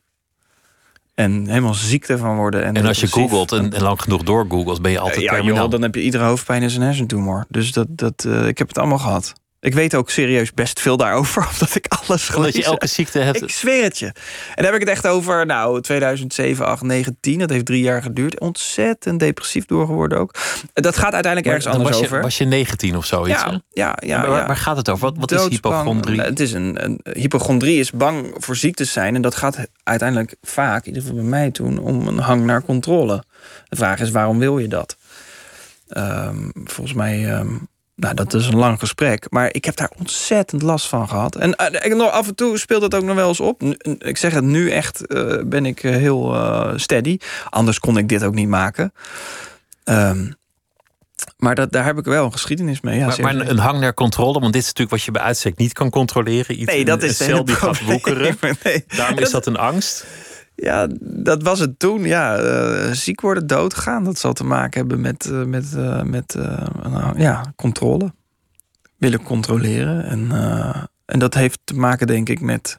[1.14, 2.64] En helemaal ziek ervan worden.
[2.64, 5.40] En, En als je googelt en, en lang genoeg doorgoogelt, ben je altijd Eh, ja,
[5.42, 7.44] joh, dan heb je iedere hoofdpijn in zijn hersentumor.
[7.48, 9.32] Dus dat, dat, eh, ik heb het allemaal gehad.
[9.60, 13.18] Ik weet ook serieus best veel daarover, omdat ik alles Omdat je gelezen elke ziekte
[13.18, 13.42] hebt.
[13.42, 14.06] Ik zweer het je.
[14.06, 14.14] En
[14.54, 17.38] dan heb ik het echt over, nou, 2007, 8, 9, 10.
[17.38, 18.40] Dat heeft drie jaar geduurd.
[18.40, 20.34] Ontzettend depressief doorgeworden ook.
[20.72, 22.22] Dat gaat uiteindelijk ergens anders was je, over.
[22.22, 23.42] was je 19 of zoiets?
[23.42, 24.46] ja, ja, ja, Maar waar, ja.
[24.46, 25.12] waar gaat het over?
[25.12, 26.20] Wat, wat is hypochondrie?
[26.20, 30.80] Het is een, een hypochondrie is bang voor ziektes zijn en dat gaat uiteindelijk vaak,
[30.80, 33.24] in ieder geval bij mij toen, om een hang naar controle.
[33.68, 34.96] De vraag is waarom wil je dat?
[35.88, 37.54] Ehm, volgens mij, ehm,
[38.00, 41.36] nou dat is een lang gesprek, maar ik heb daar ontzettend last van gehad.
[41.36, 43.62] En eh, nog af en toe speelt het ook nog wel eens op.
[43.98, 46.36] Ik zeg het nu echt, eh, ben ik eh, heel
[46.76, 47.18] steady.
[47.50, 48.92] Anders kon ik dit ook niet maken.
[49.84, 50.30] Ehm,
[51.36, 52.98] maar dat, daar heb ik wel een geschiedenis mee.
[52.98, 55.56] Ja, maar, een, een hang naar controle, want dit is natuurlijk wat je bij uitstek
[55.56, 56.60] niet kan controleren.
[56.60, 58.36] Iets, Nee, dat is een het cel die gaat woekeren.
[58.62, 58.84] Nee.
[58.96, 60.06] Daarom is dat een angst.
[60.60, 62.02] Ja, dat was het toen.
[62.02, 64.04] Ja, eh, ziek worden, doodgaan.
[64.04, 66.36] Dat zal te maken hebben met, eh, met, eh, met
[66.82, 68.12] nou, ja, controle.
[68.96, 70.04] Willen controleren.
[70.04, 70.30] En,
[71.04, 72.78] en dat heeft te maken, denk ik, met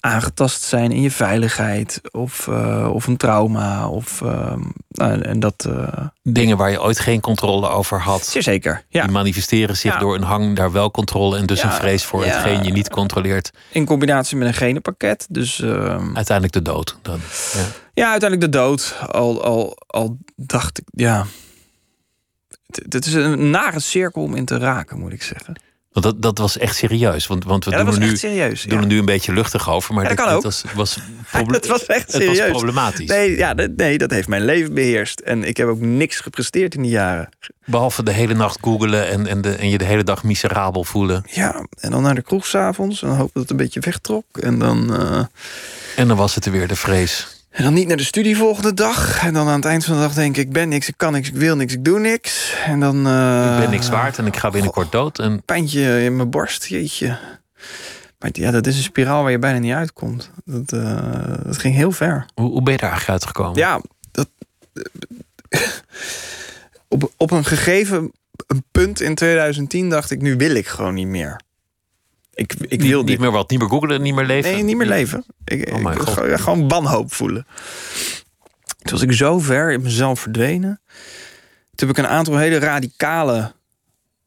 [0.00, 2.00] aangetast zijn in je veiligheid.
[2.10, 3.88] Of, eh, of een trauma.
[3.88, 4.54] Of, eh,
[4.88, 5.64] nou, en dat...
[5.68, 8.26] eh Dingen waar je ooit geen controle over had.
[8.26, 8.84] zeer zeker.
[8.88, 9.02] Ja.
[9.02, 9.98] Die manifesteren zich Ja.
[9.98, 12.88] door een hang naar wel controle en dus Ja, een vrees voor hetgeen je niet
[12.90, 13.50] controleert.
[13.70, 15.26] In combinatie met een genenpakket.
[15.30, 16.96] Dus ehm, Uiteindelijk de dood.
[17.02, 17.20] Dan,
[17.54, 17.64] ja.
[17.94, 18.94] Ja, uiteindelijk de dood.
[19.10, 21.26] Al, al, al dacht ik, ja.
[22.88, 25.54] Het is een nare cirkel om in te raken, moet ik zeggen.
[25.92, 27.26] Want dat, dat was echt serieus.
[27.26, 28.62] Want, want we Ja, dat doen, er nu, serieus.
[28.62, 28.80] doen ja.
[28.80, 29.94] er nu een beetje luchtig over.
[29.94, 30.42] Maar Ja, dat kan ook.
[30.42, 30.96] was, was,
[31.30, 32.50] Het was echt het was serieus.
[32.50, 33.08] problematisch.
[33.08, 35.20] Nee, ja, dat, nee, dat heeft mijn leven beheerst.
[35.20, 37.28] En ik heb ook niks gepresteerd in die jaren.
[37.64, 41.24] Behalve de hele nacht googelen en, en, de, en je de hele dag miserabel voelen.
[41.30, 43.02] Ja, en dan naar de kroeg s'avonds.
[43.02, 44.24] En dan hopen dat het een beetje wegtrok.
[44.40, 45.24] En dan, eh,
[45.96, 47.41] En dan was het er weer de vrees.
[47.52, 49.22] En dan niet naar de studie volgende dag.
[49.22, 50.46] En dan aan het eind van de dag denk ik...
[50.46, 52.54] ik ben niks, ik kan niks, ik wil niks, ik doe niks.
[52.66, 53.06] En dan...
[53.06, 55.18] eh, Ik ben niks waard en ik ga binnenkort dood.
[55.18, 57.18] En pijntje in mijn borst, jeetje.
[58.18, 60.30] Maar ja, dat is een spiraal waar je bijna niet uitkomt.
[60.44, 62.26] Dat, eh, dat ging heel ver.
[62.34, 63.58] hoe, hoe ben je daar eigenlijk uitgekomen?
[63.58, 64.28] Ja, dat,
[66.88, 68.12] op, op een gegeven
[68.46, 71.40] een punt in 2010 dacht ik, nu wil ik gewoon niet meer.
[72.42, 74.52] Ik, ik niet, wil niet meer wat, niet meer googelen, niet meer leven.
[74.52, 75.24] Nee, niet meer leven.
[75.44, 77.46] Ik, Oh ik gewoon wanhoop voelen.
[78.82, 80.80] Toen was ik zo ver in mezelf verdwenen.
[81.74, 83.52] Toen heb ik een aantal hele radicale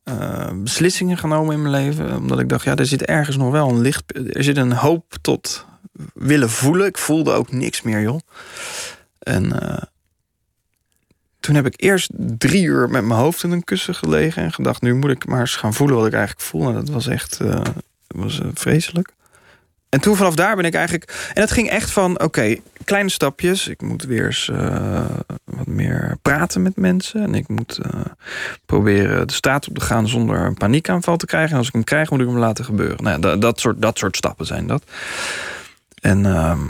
[0.04, 2.17] eh, beslissingen genomen in mijn leven.
[2.17, 4.04] Omdat ik dacht, ja, er zit ergens nog wel een licht.
[4.36, 5.65] Er zit een hoop tot
[6.13, 6.88] willen voelen.
[6.88, 8.19] Ik voelde ook niks meer, joh.
[9.19, 9.84] En eh,
[11.39, 14.82] toen heb ik eerst drie uur met mijn hoofd in een kussen gelegen en gedacht,
[14.82, 16.67] nu moet ik maar eens gaan voelen wat ik eigenlijk voel.
[16.67, 17.62] En dat was echt eh,
[18.08, 19.13] dat was, eh, vreselijk.
[19.89, 21.32] En toen vanaf daar ben ik eigenlijk.
[21.34, 23.68] En het ging echt van: oké, kleine stapjes.
[23.68, 25.06] Ik moet weer eens eh,
[25.44, 27.22] wat meer praten met mensen.
[27.22, 28.02] En ik moet eh,
[28.65, 31.52] proberen de straat op te gaan zonder een paniekaanval te krijgen.
[31.52, 33.04] En als ik hem krijg, moet ik hem laten gebeuren.
[33.04, 34.84] Nou, dat, dat, soort, dat soort stappen zijn dat.
[36.02, 36.62] En ehm,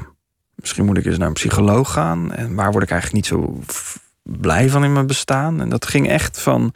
[0.56, 2.34] misschien moet ik eens naar een psycholoog gaan.
[2.34, 3.60] En waar word ik eigenlijk niet zo
[4.24, 5.62] blij van in mijn bestaan?
[5.62, 6.74] En dat ging echt van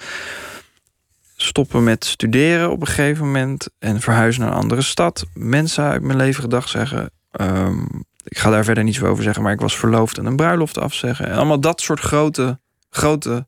[1.41, 5.25] stoppen met studeren op een gegeven moment en verhuizen naar een andere stad.
[5.33, 7.11] Mensen uit mijn leven gedag zeggen.
[7.31, 7.79] ehm,
[8.23, 10.77] ik ga daar verder niet zo over zeggen, maar ik was verloofd en een bruiloft
[10.77, 11.27] afzeggen.
[11.27, 13.47] En allemaal dat soort grote, grote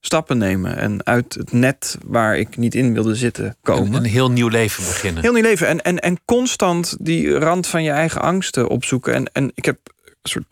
[0.00, 0.76] stappen nemen.
[0.76, 3.86] En uit het net waar ik niet in wilde zitten komen.
[3.86, 5.22] Een, een heel nieuw leven beginnen.
[5.22, 5.66] Heel nieuw leven.
[5.68, 9.14] En, en, en constant die rand van je eigen angsten opzoeken.
[9.14, 9.78] En, en ik heb
[10.22, 10.46] een soort-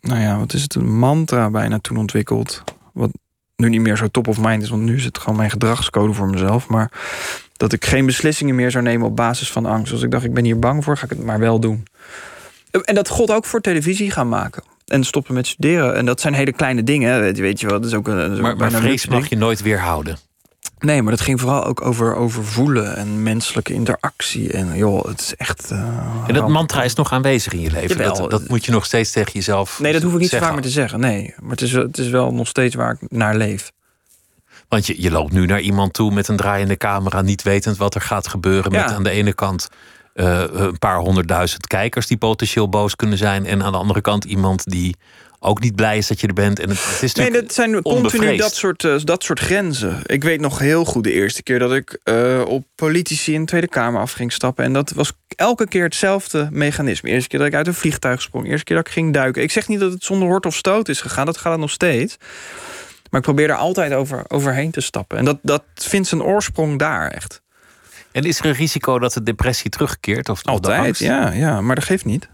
[0.00, 2.62] nou ja, wat is het, een mantra bijna toen ontwikkeld.
[2.92, 3.10] Wat,
[3.56, 6.12] nu niet meer zo top of mind is, want nu is het gewoon mijn gedragscode
[6.12, 6.68] voor mezelf.
[6.68, 6.90] Maar
[7.56, 9.92] dat ik geen beslissingen meer zou nemen op basis van angst.
[9.92, 11.86] Dus ik dacht, ik ben hier bang voor, ga ik het maar wel doen.
[12.84, 14.62] En dat God ook voor televisie gaan maken.
[14.86, 15.94] En stoppen met studeren.
[15.94, 17.34] En dat zijn hele kleine dingen.
[17.34, 18.40] Weet je wel, dat is ook een.
[18.40, 20.18] Maar, maar vrees mag je nooit weerhouden.
[20.78, 24.52] Nee, maar dat ging vooral ook over, over voelen en menselijke interactie.
[24.52, 25.72] En joh, het is echt.
[25.72, 25.78] Uh,
[26.26, 27.98] en dat mantra is nog aanwezig in je leven.
[27.98, 29.80] Dat, dat, moet je nog steeds tegen jezelf.
[29.80, 31.00] Nee, dat hoef ik niet zo vaak meer te zeggen.
[31.00, 33.72] Nee, maar het is, het is wel nog steeds waar ik naar leef.
[34.68, 37.94] Want je, je loopt nu naar iemand toe met een draaiende camera, niet wetend wat
[37.94, 38.72] er gaat gebeuren.
[38.72, 39.68] Met aan de ene kant
[40.14, 43.46] uh, een paar honderdduizend kijkers die potentieel boos kunnen zijn.
[43.46, 44.96] En aan de andere kant iemand die
[45.46, 46.60] ook niet blij is dat je er bent.
[46.60, 50.02] En het, het is nee, dat zijn continu dat soort, uh, dat soort grenzen.
[50.06, 53.46] Ik weet nog heel goed de eerste keer dat ik uh, op politici in de
[53.46, 54.64] Tweede Kamer af ging stappen.
[54.64, 57.10] En dat was elke keer hetzelfde mechanisme.
[57.10, 58.46] eerste keer dat ik uit een vliegtuig sprong.
[58.46, 59.42] eerste keer dat ik ging duiken.
[59.42, 61.26] Ik zeg niet dat het zonder hort of stoot is gegaan.
[61.26, 62.16] Dat gaat het nog steeds.
[63.10, 65.18] Maar ik probeer er altijd over, overheen te stappen.
[65.18, 67.42] En dat, dat vindt zijn oorsprong daar echt.
[68.12, 70.28] En is er een risico dat de depressie terugkeert?
[70.28, 72.28] Of altijd, ja, ja, maar dat geeft niet.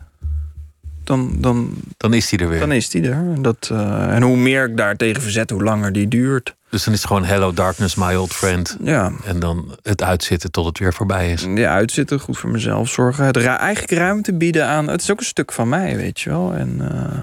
[1.12, 2.61] Dan, dan, dan is die er weer.
[2.61, 3.42] Dan is die er.
[3.42, 6.55] Dat, uh, en hoe meer ik daartegen verzet, hoe langer die duurt.
[6.70, 8.77] Dus dan is het gewoon hello darkness, my old friend.
[8.83, 9.12] Ja.
[9.25, 11.46] En dan het uitzitten tot het weer voorbij is.
[11.55, 13.25] Ja, uitzitten, goed voor mezelf zorgen.
[13.25, 14.88] Het eigenlijk ruimte bieden aan...
[14.88, 16.53] Het is ook een stuk van mij, weet je wel.
[16.53, 16.79] En,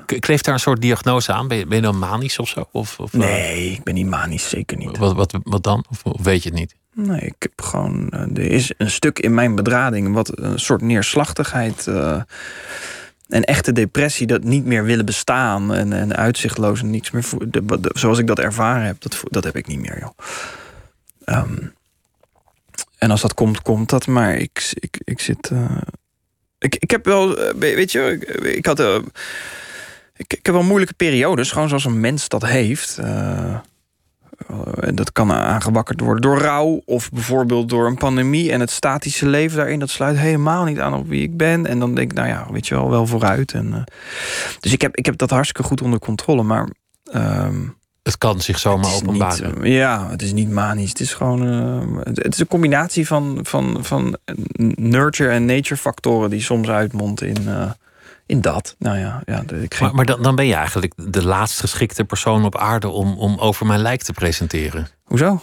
[0.10, 0.19] uh...
[0.19, 1.47] Kleeft daar een soort diagnose aan?
[1.47, 2.67] Ben je, ben je dan manisch of zo?
[2.71, 3.19] Of, of, eh?
[3.19, 4.97] nee, ik ben niet manisch, zeker niet.
[4.97, 5.86] Wat, wat, wat dan?
[5.89, 6.75] Of, of weet je het niet?
[6.93, 8.12] Nee, ik heb gewoon.
[8.12, 11.86] Er is een stuk in mijn bedrading wat een soort neerslachtigheid.
[11.88, 12.21] Uh,
[13.29, 17.25] en echte depressie, dat niet meer willen bestaan en, en uitzichtloos en niks meer.
[17.47, 20.13] De, zoals ik dat ervaren heb, dat, dat heb ik niet meer, joh.
[21.25, 21.73] Um,
[22.97, 24.07] en als dat komt, komt dat.
[24.07, 25.49] Maar ik, ik, ik zit.
[25.53, 25.77] Uh,
[26.59, 27.35] ik, ik heb wel.
[27.57, 28.79] Weet je, ik, ik had.
[28.79, 28.95] Uh,
[30.15, 32.97] ik, ik heb wel moeilijke periodes, gewoon zoals een mens dat heeft.
[32.99, 33.59] Uh,
[34.80, 38.52] en dat kan aangewakkerd worden door rouw of bijvoorbeeld door een pandemie.
[38.52, 41.65] En het statische leven daarin, dat sluit helemaal niet aan op wie ik ben.
[41.65, 43.52] En dan denk ik, nou ja, weet je wel, wel vooruit.
[43.52, 43.82] En, uh,
[44.60, 46.43] dus ik heb, ik heb dat hartstikke goed onder controle.
[46.43, 46.67] Maar.
[47.13, 47.47] Uh,
[48.04, 49.62] het kan zich zomaar openbaren.
[49.62, 50.89] Niet, ja, het is niet manisch.
[50.89, 51.47] Het is gewoon.
[51.47, 54.17] Uh, het is een combinatie van, van, van
[54.75, 57.38] nurture en nature factoren die soms uitmondt in
[58.29, 58.75] in dat.
[58.79, 62.45] Nou ja, ja ik maar, maar dan, dan ben je eigenlijk de laatst geschikte persoon
[62.45, 64.87] op aarde om, om over mijn lijk te presenteren.
[65.03, 65.41] Hoezo?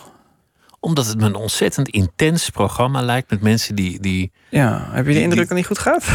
[0.80, 4.00] Omdat het me een ontzettend intens programma lijkt met mensen die.
[4.00, 6.04] die ja, heb je de indruk dat het niet goed gaat?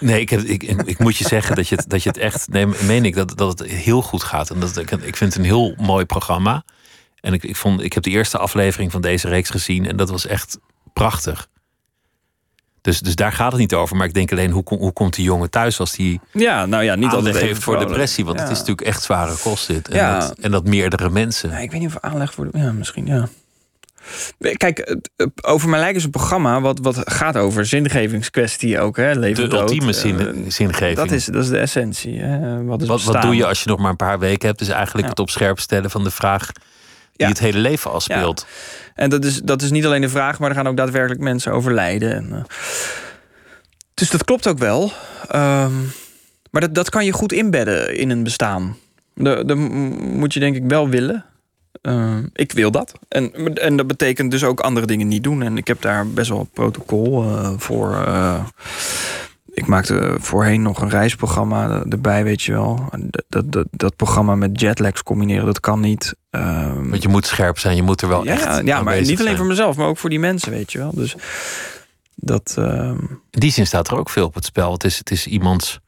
[0.00, 2.48] Nee, ik, ik, ik, moet je zeggen dat je het, dat je het echt.
[2.48, 4.50] Nee, meen ik dat, dat het heel goed gaat.
[4.50, 6.64] En dat, ik, ik vind het een heel mooi programma.
[7.20, 10.10] En ik, ik, vond, ik heb de eerste aflevering van deze reeks gezien en dat
[10.10, 10.58] was echt
[10.92, 11.48] prachtig.
[12.82, 13.96] Dus, dus daar gaat het niet over.
[13.96, 16.20] Maar ik denk alleen, hoe, hoe komt die jongen thuis als die.
[16.32, 18.24] Ja, nou ja, niet altijd heeft voor depressie.
[18.24, 19.88] Want het is natuurlijk echt zware kost dit.
[19.88, 20.18] En, ja.
[20.18, 21.50] dat, en dat meerdere mensen.
[21.50, 22.48] Ja, ik weet niet of aanleg voor.
[22.52, 23.28] Ja, misschien ja.
[24.56, 24.96] Kijk,
[25.40, 28.96] over mijn lijkt is een programma wat, wat gaat over zingevingskwestie ook.
[28.96, 30.96] Hè, leven de ultieme zin, uh, zingeving.
[30.96, 32.20] Dat is, dat is de essentie.
[32.20, 32.64] Hè.
[32.64, 34.60] Wat, is wat, wat doe je als je nog maar een paar weken hebt?
[34.60, 36.50] Is eigenlijk het op scherp stellen van de vraag
[37.26, 38.46] die het hele leven afspeelt.
[38.94, 41.52] En dat is, dat is niet alleen de vraag, maar er gaan ook daadwerkelijk mensen
[41.52, 42.14] overlijden.
[42.14, 42.42] En, uh,
[43.94, 44.92] dus dat klopt ook wel.
[45.34, 45.92] Um,
[46.50, 48.76] maar dat, dat kan je goed inbedden in een bestaan.
[49.14, 51.24] Dat moet je denk ik wel willen.
[51.82, 52.92] Uh, ik wil dat.
[53.08, 55.42] En, en dat betekent dus ook andere dingen niet doen.
[55.42, 57.90] En ik heb daar best wel protocol uh, voor.
[57.90, 58.44] Uh,
[59.52, 62.88] ik maakte voorheen nog een reisprogramma erbij, weet je wel.
[63.28, 66.14] Dat, dat, dat, programma met jetlags combineren, dat kan niet.
[66.30, 69.20] Um, Want je moet scherp zijn, je moet er wel ja, echt Ja, maar niet
[69.20, 70.94] alleen voor mezelf, maar ook voor die mensen, weet je wel.
[70.94, 71.16] Dus
[72.14, 72.56] dat...
[72.58, 73.20] Um...
[73.30, 74.72] In die zin staat er ook veel op het spel.
[74.72, 75.80] Het is, het is iemands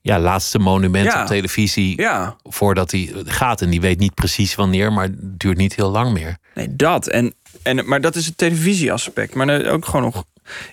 [0.00, 1.20] ja, laatste monument ja.
[1.20, 2.36] op televisie ja.
[2.42, 3.60] voordat hij gaat.
[3.60, 6.36] En die weet niet precies wanneer, maar het duurt niet heel lang meer.
[6.54, 7.06] Nee, dat.
[7.06, 9.34] En, en, maar dat is het televisieaspect.
[9.34, 10.24] Maar ook gewoon nog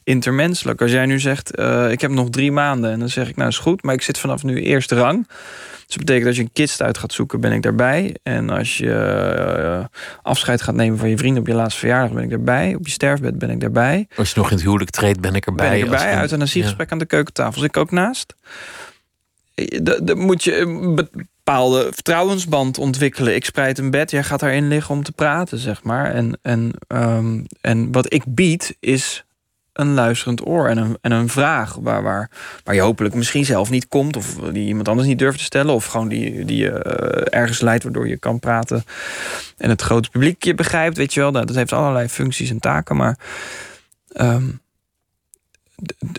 [0.03, 0.81] intermenselijk.
[0.81, 2.91] Als jij nu zegt, uh, ik heb nog drie maanden...
[2.91, 5.27] en dan zeg ik, nou is goed, maar ik zit vanaf nu eerste rang.
[5.27, 8.15] Dus dat betekent dat je een kist uit gaat zoeken, ben ik daarbij.
[8.23, 9.85] En als je uh,
[10.21, 12.11] afscheid gaat nemen van je vrienden op je laatste verjaardag...
[12.13, 12.75] ben ik daarbij.
[12.75, 14.07] Op je sterfbed ben ik daarbij.
[14.15, 15.69] Als je nog in het huwelijk treedt, ben ik erbij.
[15.69, 16.85] Ben ik erbij, uit een gesprek ja.
[16.87, 17.61] aan de keukentafel.
[17.61, 18.35] Zit ik ook naast.
[20.03, 23.35] Dan moet je een bepaalde vertrouwensband ontwikkelen.
[23.35, 26.13] Ik spreid een bed, jij gaat daarin liggen om te praten, zeg maar.
[26.13, 29.25] En, en, um, en wat ik bied is
[29.73, 32.29] een luisterend oor en een, en een vraag waar, waar,
[32.63, 35.73] waar je hopelijk misschien zelf niet komt, of die iemand anders niet durft te stellen,
[35.73, 38.83] of gewoon die, die je uh, ergens leidt waardoor je kan praten
[39.57, 41.31] en het grote publiek je begrijpt, weet je wel.
[41.31, 43.17] Nou, dat heeft allerlei functies en taken, maar
[44.13, 44.60] um,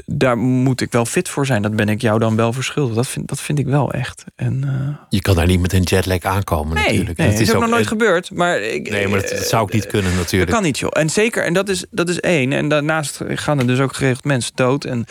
[0.06, 1.62] daar moet ik wel fit voor zijn.
[1.62, 2.96] Dat ben ik jou dan wel verschuldigd.
[2.96, 4.24] Dat vind, dat vind ik wel echt.
[4.36, 4.96] En, uh...
[5.08, 7.18] Je kan daar niet met een jetlag aankomen nee, natuurlijk.
[7.18, 8.30] Nee, dat is ook, nog nooit gebeurd.
[8.30, 10.50] Maar ik, nee, maar dat, zou ook niet kunnen natuurlijk.
[10.50, 10.90] Dat kan niet, joh.
[10.92, 12.52] En zeker, en dat is, dat is één.
[12.52, 14.84] En daarnaast gaan er dus ook geregeld mensen dood.
[14.84, 15.04] En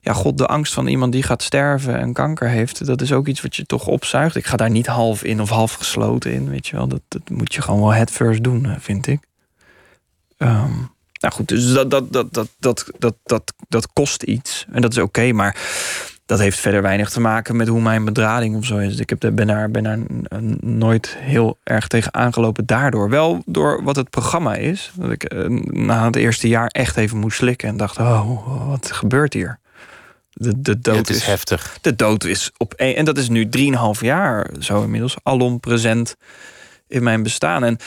[0.00, 2.86] ja, god, de angst van iemand die gaat sterven en kanker heeft...
[2.86, 4.36] dat is ook iets wat je toch opzuigt.
[4.36, 6.88] Ik ga daar niet half in of half gesloten in, weet je wel.
[6.88, 9.20] Dat, dat moet je gewoon wel het first doen, vind ik.
[10.38, 10.93] Um,
[11.24, 14.66] nou goed, dus dat, dat, dat, dat, dat, dat, dat, dat kost iets.
[14.72, 15.56] En dat is oké, maar
[16.26, 18.98] dat heeft verder weinig te maken met hoe mijn bedrading of zo is.
[18.98, 19.98] Ik heb, ben, daar, ben daar
[20.60, 23.08] nooit heel erg tegen aangelopen daardoor.
[23.10, 24.92] Wel door wat het programma is.
[24.94, 28.92] Dat ik eh, na het eerste jaar echt even moest slikken en dacht: oh, wat
[28.92, 29.58] gebeurt hier?
[30.32, 31.78] De, de dood is, is, heftig.
[31.80, 32.96] De dood is op één.
[32.96, 35.16] En dat is nu drieënhalf jaar zo inmiddels.
[35.22, 36.16] Alom present
[36.88, 37.64] in mijn bestaan.
[37.64, 37.78] En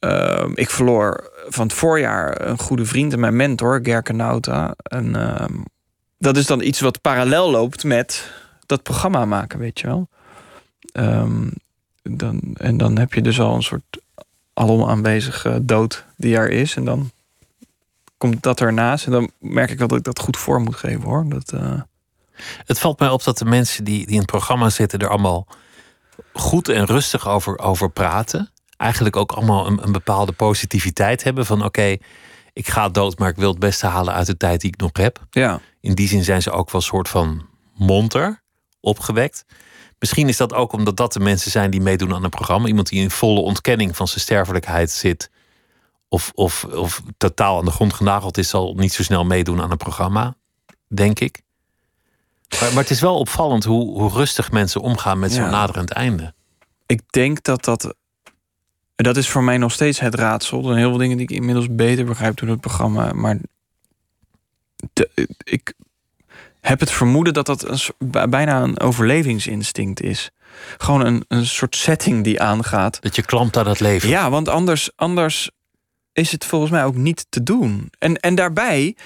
[0.00, 4.74] uh, ik verloor van het voorjaar een goede vriend en mijn mentor, Gerke Nauta.
[4.82, 5.44] En uh,
[6.18, 8.30] dat is dan iets wat parallel loopt met
[8.66, 10.08] dat programma maken, weet je wel.
[10.92, 11.52] Um,
[12.02, 14.00] dan, en dan heb je dus al een soort
[14.54, 16.76] alom aanwezige dood die er is.
[16.76, 17.10] En dan
[18.18, 19.06] komt dat ernaast.
[19.06, 21.24] En dan merk ik wel dat ik dat goed voor moet geven hoor.
[21.28, 21.80] Dat, uh...
[22.64, 25.46] Het valt mij op dat de mensen die, die in het programma zitten er allemaal
[26.32, 31.46] goed en rustig over, over praten eigenlijk ook allemaal een, een bepaalde positiviteit hebben.
[31.46, 31.96] Van oké,
[32.52, 34.90] ik ga dood, maar ik wil het beste halen uit de tijd die ik nog
[34.92, 35.26] heb.
[35.30, 35.60] Ja.
[35.80, 38.42] In die zin zijn ze ook wel een soort van monter,
[38.80, 39.44] opgewekt.
[39.98, 42.66] Misschien is dat ook omdat dat de mensen zijn die meedoen aan een programma.
[42.66, 45.30] Iemand die in volle ontkenning van zijn sterfelijkheid zit.
[46.08, 49.70] Of, of, of totaal aan de grond genageld is, zal niet zo snel meedoen aan
[49.70, 50.36] een programma,
[50.86, 51.42] denk ik.
[52.60, 56.34] Maar, maar het is wel opvallend hoe, hoe rustig mensen omgaan met zo'n naderend einde.
[56.86, 57.94] Ik denk dat dat
[58.98, 60.58] en dat is voor mij nog steeds het raadsel.
[60.58, 63.12] Er zijn heel veel dingen die ik inmiddels beter begrijp door het programma.
[63.12, 63.38] Maar
[65.44, 65.72] ik
[66.60, 70.30] heb het vermoeden dat dat een, bijna een overlevingsinstinct is.
[70.78, 73.02] Gewoon een, een soort setting die aangaat.
[73.02, 74.08] Dat je klampt aan het leven.
[74.08, 75.50] Ja, want anders, anders
[76.12, 77.90] is het volgens mij ook niet te doen.
[77.98, 78.96] En, en daarbij.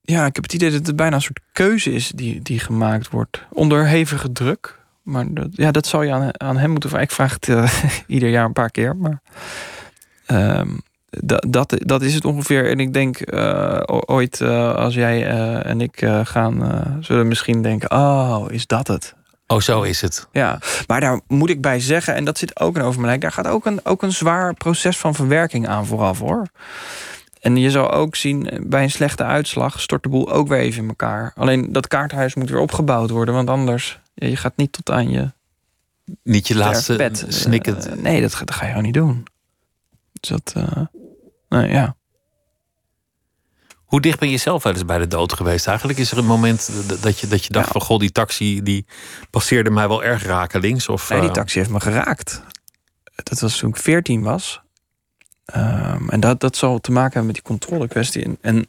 [0.00, 3.10] ja, ik heb het idee dat het bijna een soort keuze is die, die gemaakt
[3.10, 3.42] wordt.
[3.50, 4.84] Onder hevige druk.
[5.06, 7.08] Maar dat, ja, dat zou je aan, aan hem moeten vragen.
[7.08, 7.72] Ik vraag het uh,
[8.16, 8.96] ieder jaar een paar keer.
[8.96, 9.20] Maar
[10.26, 10.80] um,
[11.48, 12.70] dat, dat is het ongeveer.
[12.70, 15.26] En ik denk uh, ooit uh, als jij
[15.62, 16.54] en ik gaan,
[17.00, 19.14] zullen we misschien denken: oh, is dat het?
[19.46, 20.28] Oh, zo is het.
[20.32, 23.32] Ja, maar daar moet ik bij zeggen, en dat zit ook in over mijn Daar
[23.32, 26.46] gaat ook een, ook een zwaar proces van verwerking aan vooraf hoor.
[27.40, 30.82] En je zou ook zien, bij een slechte uitslag stort de boel ook weer even
[30.82, 31.32] in elkaar.
[31.36, 35.10] Alleen dat kaarthuis moet weer opgebouwd worden, want anders ja, je gaat niet tot aan
[35.10, 35.32] je.
[36.22, 37.76] Niet je laatste bed snikken.
[37.76, 39.26] Uh, nee, dat, dat, ga je gewoon niet doen.
[40.12, 40.54] Dus dat.
[40.56, 40.86] Uh,
[41.48, 41.96] nou ja.
[43.84, 45.66] Hoe dicht ben je zelf wel eens bij de dood geweest?
[45.66, 46.70] Eigenlijk is er een moment
[47.02, 48.86] dat je, dat je dacht: van goh, die taxi die
[49.30, 50.88] passeerde mij wel erg rakelings.
[50.88, 52.42] Of, nee, die taxi heeft me geraakt.
[53.14, 54.60] Dat was toen ik 14 was.
[55.56, 58.24] Um, en dat, dat zal te maken hebben met die controlekwestie.
[58.24, 58.68] En, en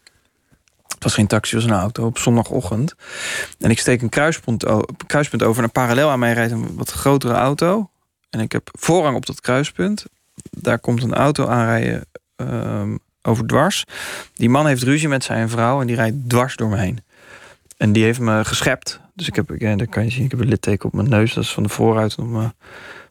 [0.98, 2.96] het was geen taxi, het was een auto op zondagochtend.
[3.60, 4.66] En ik steek een kruispunt,
[5.08, 5.64] kruispunt over.
[5.64, 7.90] En parallel aan mij rijdt een wat grotere auto.
[8.30, 10.06] En ik heb voorrang op dat kruispunt.
[10.50, 12.06] Daar komt een auto aanrijden
[12.36, 13.84] um, over dwars.
[14.34, 17.04] Die man heeft ruzie met zijn vrouw en die rijdt dwars door me heen.
[17.78, 19.00] En die heeft me geschept.
[19.14, 21.34] Dus ik heb, ja, daar kan je zien, ik heb een litteken op mijn neus.
[21.34, 22.54] Dat is van de vooruit op mijn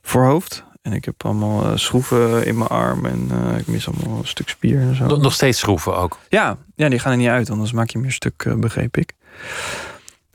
[0.03, 0.64] voorhoofd.
[0.87, 4.27] En ik heb allemaal uh, schroeven in mijn arm en uh, ik mis allemaal een
[4.27, 5.16] stuk spier en zo.
[5.16, 6.18] Nog steeds schroeven ook?
[6.29, 9.12] Ja, ja die gaan er niet uit, anders maak je meer stuk, uh, begreep ik.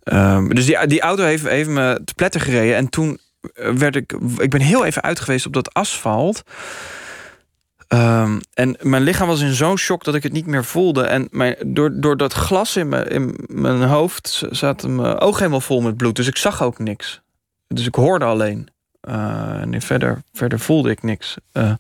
[0.03, 2.75] Um, dus die, die auto heeft, heeft me te pletten gereden.
[2.75, 3.19] En toen
[3.53, 4.13] werd ik...
[4.37, 6.43] Ik ben heel even uit geweest op dat asfalt.
[7.87, 11.03] Um, en mijn lichaam was in zo'n shock dat ik het niet meer voelde.
[11.03, 15.61] En mijn, door, door dat glas in mijn, in mijn hoofd zat mijn oog helemaal
[15.61, 16.15] vol met bloed.
[16.15, 17.21] Dus ik zag ook niks.
[17.67, 18.69] Dus ik hoorde alleen.
[19.09, 21.35] Uh, en verder, verder voelde ik niks.
[21.53, 21.73] Uh,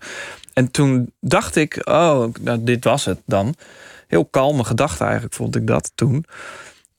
[0.53, 3.55] en toen dacht ik, oh, nou, dit was het dan.
[4.07, 6.25] Heel kalme gedachte eigenlijk vond ik dat toen.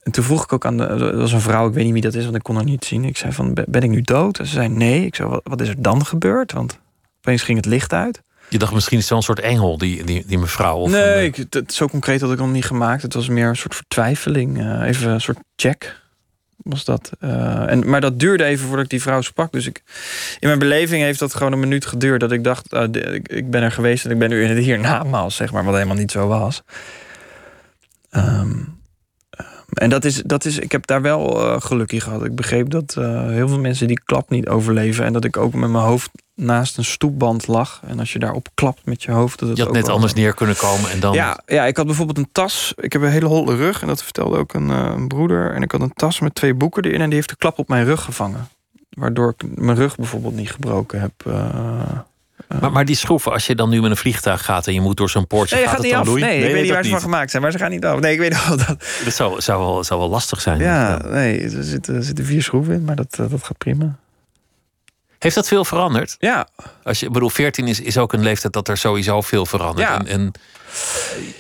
[0.03, 2.03] En toen vroeg ik ook aan de, er was een vrouw, ik weet niet wie
[2.03, 3.05] dat is, want ik kon haar niet zien.
[3.05, 4.39] Ik zei van, ben ik nu dood?
[4.39, 5.07] En ze zei nee.
[5.07, 6.53] Ik zei, wat, wat is er dan gebeurd?
[6.53, 6.79] Want
[7.19, 8.23] opeens ging het licht uit.
[8.49, 10.77] Je dacht misschien is het wel een soort engel, die, die, die mevrouw?
[10.77, 13.03] Of nee, ik, het, zo concreet had ik nog niet gemaakt.
[13.03, 14.59] Het was meer een soort vertwijfeling.
[14.59, 16.02] Uh, even een soort check
[16.63, 17.11] was dat.
[17.21, 19.53] Uh, en, maar dat duurde even voordat ik die vrouw sprak.
[19.53, 19.83] Dus ik,
[20.39, 22.21] in mijn beleving heeft dat gewoon een minuut geduurd.
[22.21, 25.37] Dat ik dacht, ik, ik, ben er geweest en ik ben nu in het hiernamaals,
[25.37, 25.65] zeg maar.
[25.65, 26.63] Wat helemaal niet zo was.
[28.11, 28.81] Um,
[29.73, 32.25] en dat is, dat is, ik heb daar wel uh, geluk in gehad.
[32.25, 35.05] Ik begreep dat uh, heel veel mensen die klap niet overleven.
[35.05, 37.81] En dat ik ook met mijn hoofd naast een stoepband lag.
[37.87, 39.39] En als je daarop klapt met je hoofd.
[39.39, 41.13] Dat het je had net anders neer kunnen komen en dan.
[41.13, 42.73] Ja, ja, ik had bijvoorbeeld een tas.
[42.77, 43.83] Ik heb een hele holle rug.
[43.83, 45.55] En dat vertelde ook een, uh, een broeder.
[45.55, 47.01] En ik had een tas met twee boeken erin.
[47.01, 48.49] En die heeft de klap op mijn rug gevangen.
[48.91, 51.13] Waardoor ik mijn rug bijvoorbeeld niet gebroken heb.
[52.61, 54.97] Maar, maar die schroeven, als je dan nu met een vliegtuig gaat en je moet
[54.97, 55.57] door zo'n poortje.
[55.57, 56.07] Nee, gaat, gaat niet af.
[56.07, 58.01] Nee, nee, ik weet niet waar ze van gemaakt zijn, maar ze gaan niet af.
[58.01, 58.85] Nee, ik weet wel dat.
[59.05, 60.59] Dat zou, zou, wel, zou wel lastig zijn.
[60.59, 63.99] Ja, nee, er zitten, er zitten vier schroeven in, maar dat, eh, dat gaat prima.
[65.19, 66.17] Heeft dat veel veranderd?
[66.19, 66.49] Ja.
[66.83, 69.89] Als je, bedoel, 14 is, is ook een leeftijd dat er sowieso veel verandert.
[69.89, 69.99] Ja.
[69.99, 70.33] En, en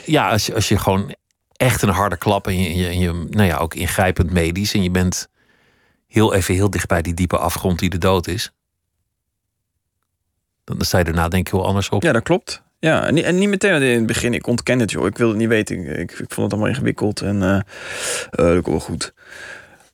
[0.04, 1.14] ja, als je, als je gewoon
[1.56, 4.90] echt een harde klap en je, je, je, nou ja, ook ingrijpend medisch en je
[4.90, 5.28] bent
[6.08, 8.52] heel even heel dicht bij die diepe afgrond die de dood is.
[10.64, 12.02] Dan sta je daarna denk ik heel anders op.
[12.02, 12.62] Ja, dat klopt.
[12.78, 14.34] Ja, en niet, en niet meteen in het begin.
[14.34, 15.06] Ik ontken het, joh.
[15.06, 15.98] Ik wilde het niet weten.
[15.98, 17.60] Ik, ik, vond het allemaal ingewikkeld en uh,
[18.54, 19.14] uh, wel goed.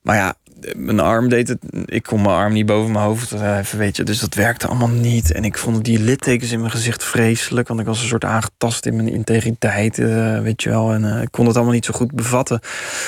[0.02, 0.34] Maar ja,
[0.76, 1.58] mijn arm deed het.
[1.84, 4.02] Ik kon mijn arm niet boven mijn hoofd even, weet je.
[4.02, 5.32] Dus dat werkte allemaal niet.
[5.32, 7.68] En ik vond die littekens in mijn gezicht vreselijk.
[7.68, 10.92] Want ik was een soort aangetast in mijn integriteit, uh, weet je wel.
[10.92, 12.60] En uh, ik kon het allemaal niet zo goed bevatten.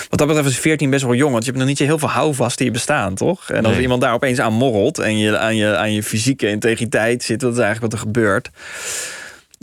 [0.09, 1.33] Wat dat betreft is 14 best wel jong.
[1.33, 3.51] Want je hebt nog niet zo heel veel houvast in je bestaan, toch?
[3.51, 3.83] En als Nee.
[3.83, 4.99] iemand daar opeens aan morrelt...
[4.99, 7.41] en je aan, je aan je fysieke integriteit zit...
[7.41, 8.51] dat is eigenlijk wat er gebeurt...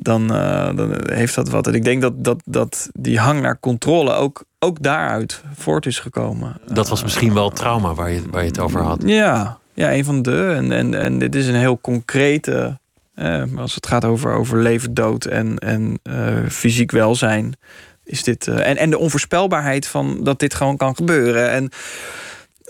[0.01, 1.67] Dan, uh, dan heeft dat wat.
[1.67, 5.99] En ik denk dat, dat, dat die hang naar controle ook, ook daaruit voort is
[5.99, 6.59] gekomen.
[6.73, 9.01] Dat was misschien wel trauma waar je, waar je het over had.
[9.05, 10.53] Ja, ja een van de.
[10.55, 12.79] En, en, en dit is een heel concrete.
[13.13, 17.57] Eh, als het gaat over, over leven, dood en, en uh, fysiek welzijn.
[18.03, 21.51] Is dit, uh, en, en de onvoorspelbaarheid van dat dit gewoon kan gebeuren.
[21.51, 21.69] En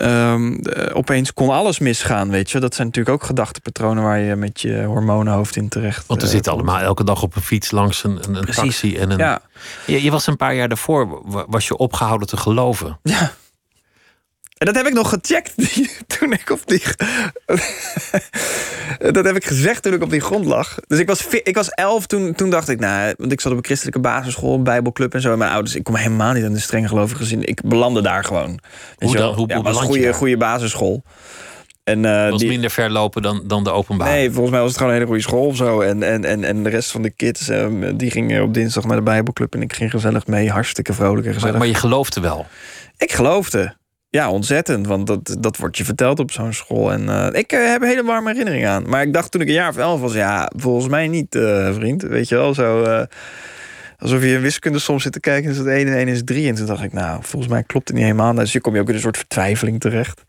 [0.02, 2.60] um, de, opeens kon alles misgaan, weet je.
[2.60, 6.06] Dat zijn natuurlijk ook gedachtepatronen waar je met je hormonenhoofd in terecht.
[6.06, 8.96] Want we uh, zitten allemaal elke dag op een fiets langs een, een, een taxi.
[8.96, 9.40] En een, ja.
[9.86, 12.98] je, je was een paar jaar daarvoor, was je opgehouden te geloven.
[13.02, 13.32] Ja.
[14.58, 15.54] En dat heb ik nog gecheckt
[16.18, 16.82] toen ik op die.
[19.12, 20.78] dat heb ik gezegd toen ik op die grond lag.
[20.86, 23.58] Dus ik was, ik was elf toen, toen dacht ik, nou, want ik zat op
[23.58, 25.32] een christelijke basisschool, een bijbelclub en zo.
[25.32, 27.44] En mijn ouders, ik kom helemaal niet aan de strenge gelovige gezin.
[27.44, 28.58] Ik belandde daar gewoon.
[28.98, 29.34] Hoe dan?
[29.34, 31.02] Hoe, ja, hoe was een goede, goede basisschool.
[31.84, 34.08] En, uh, was die, minder ver lopen dan, dan de openbaar.
[34.08, 35.80] Nee, volgens mij was het gewoon een hele goede school of zo.
[35.80, 38.96] En, en, en, en de rest van de kids, uh, die gingen op dinsdag naar
[38.96, 39.54] de Bijbelclub.
[39.54, 40.50] En ik ging gezellig mee.
[40.50, 41.56] Hartstikke vrolijk en gezellig.
[41.56, 42.46] Maar, maar je geloofde wel?
[42.96, 43.76] Ik geloofde.
[44.10, 44.86] Ja, ontzettend.
[44.86, 46.92] Want dat, dat wordt je verteld op zo'n school.
[46.92, 48.88] En uh, ik uh, heb hele warme herinneringen aan.
[48.88, 51.74] Maar ik dacht toen ik een jaar of elf was, ja, volgens mij niet, uh,
[51.74, 52.02] vriend.
[52.02, 52.82] Weet je wel, zo.
[53.98, 56.22] alsof je in wiskunde soms zit te kijken en is het 1 en 1 is
[56.24, 56.48] 3.
[56.48, 58.34] En toen dacht ik, nou, volgens mij klopt het niet helemaal.
[58.34, 60.22] Dus je kom je ook in een soort vertwijfeling terecht.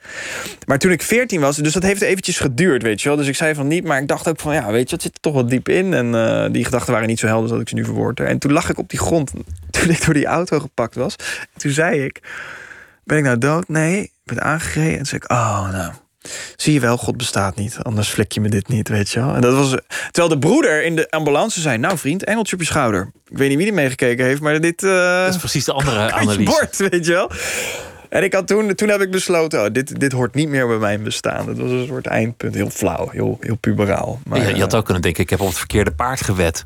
[0.65, 3.17] Maar toen ik 14 was, dus dat heeft eventjes geduurd, weet je wel.
[3.17, 5.13] Dus ik zei van niet, maar ik dacht ook van, ja, weet je, dat zit
[5.13, 5.93] er toch wat diep in.
[5.93, 8.19] En die gedachten waren niet zo helder dat ik ze nu verwoord.
[8.19, 9.31] En toen lag ik op die grond,
[9.71, 11.15] toen ik door die auto gepakt was.
[11.53, 12.21] En toen zei ik,
[13.09, 13.67] ben ik nou dood?
[13.67, 14.91] Nee, ik ben aangegereden.
[14.91, 15.91] En toen zei ik, oh, nou,
[16.55, 17.77] zie je wel, God bestaat niet.
[17.81, 19.35] Anders flik je me dit niet, weet je wel.
[19.35, 19.75] En dat was,
[20.11, 23.11] terwijl de broeder in de ambulance zei, nou vriend, engeltje op je schouder.
[23.29, 24.83] Ik weet niet wie die meegekeken heeft, maar dit...
[24.83, 26.43] Uh, dat is precies de andere analyse.
[26.43, 27.31] bord, weet je wel.
[28.09, 30.77] En ik had toen, toen heb ik besloten, oh, dit, dit hoort niet meer bij
[30.77, 31.45] mijn bestaan.
[31.45, 34.19] Dat was een soort eindpunt, heel flauw, heel, heel puberaal.
[34.25, 36.65] Maar, ja, je had ook kunnen denken, ik heb op het verkeerde paard gewet.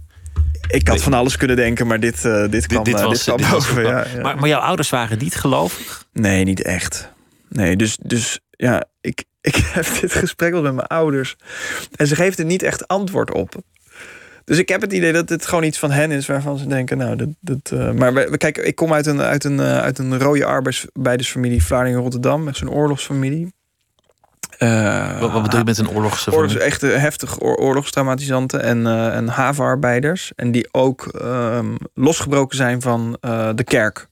[0.68, 3.24] Ik had van alles kunnen denken, maar dit, uh, dit kwam, dit, dit, was, dit
[3.24, 3.84] kwam dit over.
[3.84, 4.22] Ja, ja.
[4.22, 6.06] Maar, maar jouw ouders waren niet gelovig?
[6.14, 7.12] Nee, niet echt.
[7.50, 11.36] Nee, dus, dus ja, ik, ik heb dit gesprek wel met mijn ouders.
[11.96, 13.56] En ze geeft er niet echt antwoord op.
[14.46, 16.98] Dus ik heb het idee dat het gewoon iets van hen is waarvan ze denken,
[16.98, 17.30] nou, dat.
[17.40, 21.64] dat uh, maar we, kijk, ik kom uit een, uit een, uit een rode arbeidsbeidersfamilie
[21.64, 23.54] Vlaardingen-Rotterdam, echt zo'n oorlogsfamilie.
[24.64, 25.90] Uh, wat, wat, bedoel je met een?
[25.90, 30.32] Oorlogs, echt heftig oor, oorlogstraumatisanten en, en havenarbeiders.
[30.36, 33.18] En die ook ehm, losgebroken zijn van
[33.56, 34.08] de kerk.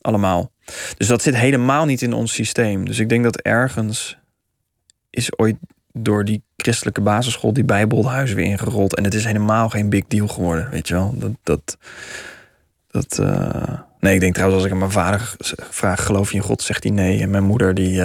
[0.00, 0.50] Allemaal.
[0.96, 2.84] Dus dat zit helemaal niet in ons systeem.
[2.84, 4.18] Dus ik denk dat ergens
[5.10, 5.56] is ooit
[5.92, 8.96] door die christelijke basisschool die bijbelhuis weer ingerold.
[8.96, 11.14] En het is helemaal geen big deal geworden, weet je wel.
[11.16, 11.76] Dat, dat,
[12.90, 13.78] dat uh...
[14.00, 15.34] Nee, ik denk trouwens als ik aan mijn vader
[15.70, 16.62] vraag, geloof je in God?
[16.62, 17.20] Zegt hij nee.
[17.20, 18.02] En mijn moeder die,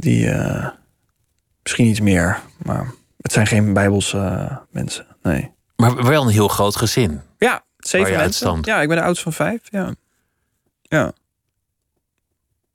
[0.00, 0.68] die uh,
[1.62, 2.40] misschien iets meer.
[2.62, 5.50] Maar het zijn geen bijbelse mensen, nee.
[5.76, 7.20] Maar wel een heel groot gezin.
[7.38, 8.58] Ja, zeven mensen.
[8.62, 9.94] Ja, ik ben de oudste van vijf, ja.
[10.82, 11.12] Ja.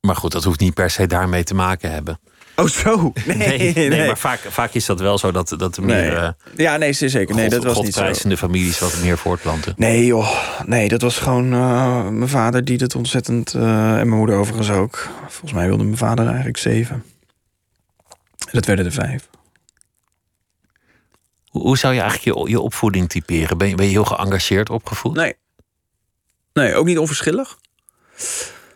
[0.01, 2.19] Maar goed, dat hoeft niet per se daarmee te maken hebben.
[2.55, 3.13] Oh, zo?
[3.25, 4.05] Nee, nee, nee, nee.
[4.05, 6.13] maar vaak, vaak is dat wel zo dat, dat er meer.
[6.13, 7.35] Uh, ja, nee, zeker.
[7.35, 8.35] Nee, God, dat was niet zo.
[8.35, 9.73] families wat meer voortplanten.
[9.77, 10.29] Nee, joh.
[10.65, 13.53] Nee, dat was gewoon uh, mijn vader die dat ontzettend.
[13.53, 15.09] Uh, en mijn moeder overigens ook.
[15.27, 17.03] Volgens mij wilde mijn vader eigenlijk zeven.
[18.55, 19.29] Dat werden er vijf.
[21.49, 23.57] Hoe, zou je eigenlijk je, je opvoeding typeren?
[23.57, 25.15] Ben je, ben je heel geëngageerd opgevoed?
[25.15, 25.33] Nee.
[26.53, 27.57] Nee, ook niet onverschillig.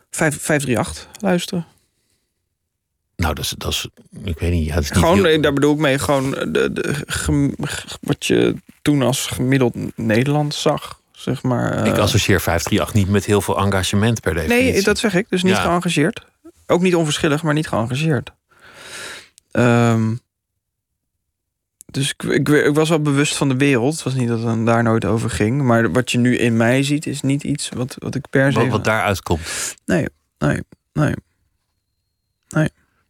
[0.09, 1.65] 538 luisteren.
[3.15, 3.87] Nou, dat is, dat is
[4.23, 4.65] ik weet niet.
[4.67, 7.55] Ja, is niet Gewoon, heel- eh, daar bedoel ik mee, gewoon de, de, gem-
[8.01, 11.71] wat je toen als gemiddeld Nederland zag, zeg maar.
[11.71, 11.85] eh.
[11.85, 14.71] ik associeer 538 niet met heel veel engagement per definitie.
[14.71, 15.25] Nee, dat zeg ik.
[15.29, 15.61] Dus niet Ja.
[15.61, 16.25] geëngageerd.
[16.67, 18.31] Ook niet onverschillig, maar niet geëngageerd.
[19.51, 20.15] Ehm,
[21.85, 23.93] dus ik, ik, ik was wel bewust van de wereld.
[23.93, 25.61] Het was niet dat het dan daar nooit over ging.
[25.61, 28.59] Maar wat je nu in mij ziet, is niet iets wat, wat ik per se...
[28.59, 29.75] Wat, wat daaruit komt.
[29.85, 30.05] Nee,
[30.37, 30.61] nee,
[30.93, 31.13] nee.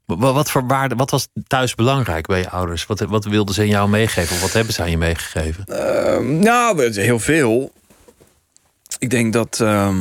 [0.06, 2.86] Wat, wat voor waarde, wat was thuis belangrijk bij je ouders?
[2.86, 4.36] Wat, wat wilden ze aan jou meegeven?
[4.36, 5.66] Of wat hebben ze aan je meegegeven?
[5.66, 7.72] Ehm, nou, heel veel.
[9.00, 9.60] Ik denk dat.
[9.60, 9.98] ehm,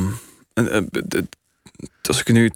[0.53, 0.83] eh, eh,
[2.01, 2.49] als ik nu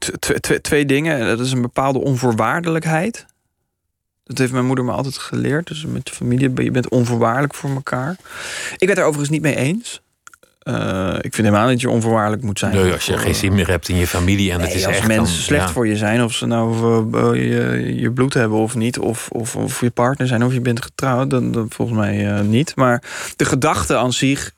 [0.61, 1.27] twee dingen.
[1.27, 3.25] Dat is een bepaalde onvoorwaardelijkheid.
[4.23, 5.67] Dat heeft mijn moeder me altijd geleerd.
[5.67, 8.15] Dus met je familie, ben- je bent onvoorwaardelijk voor elkaar.
[8.77, 10.01] Ik werd er overigens niet mee eens.
[10.59, 12.75] Eh, ik vind helemaal niet dat je onvoorwaardelijk moet zijn.
[12.75, 15.07] Nee, als je geen zin meer hebt in je familie en het is als echt
[15.07, 15.73] mensen dan- slecht ja.
[15.73, 16.73] voor je zijn, of ze nou
[17.13, 20.61] eh, je, je bloed hebben of niet, of, of, of je partner zijn, of je
[20.61, 22.75] bent getrouwd, dan, dan volgens mij eh, niet.
[22.75, 23.03] Maar
[23.35, 24.53] de gedachte aan zich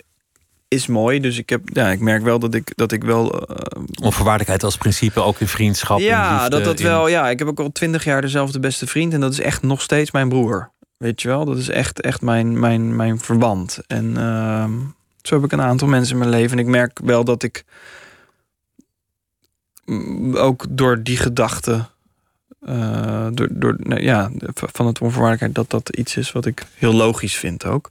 [0.75, 1.19] is mooi.
[1.19, 3.39] Dus ik, heb, ja, ik merk wel dat ik, dat ik wel.
[3.47, 5.99] eh, Onvoorwaardelijkheid als principe ook in vriendschap.
[5.99, 7.07] ja, liefde, dat dat in- wel.
[7.07, 9.13] Ja, ik heb ook al twintig jaar dezelfde beste vriend.
[9.13, 10.71] En dat is echt nog steeds mijn broer.
[10.97, 13.79] Weet je wel, dat is echt, echt mijn, mijn, mijn verband.
[13.87, 14.71] En ehm,
[15.21, 16.57] zo heb ik een aantal mensen in mijn leven.
[16.57, 17.65] En ik merk wel dat ik
[19.85, 21.85] mm, ook door die gedachte.
[22.65, 26.93] Eh, door, door, nou ja, van het onvoorwaardelijkheid, dat dat iets is wat ik heel
[26.93, 27.89] logisch vind ook.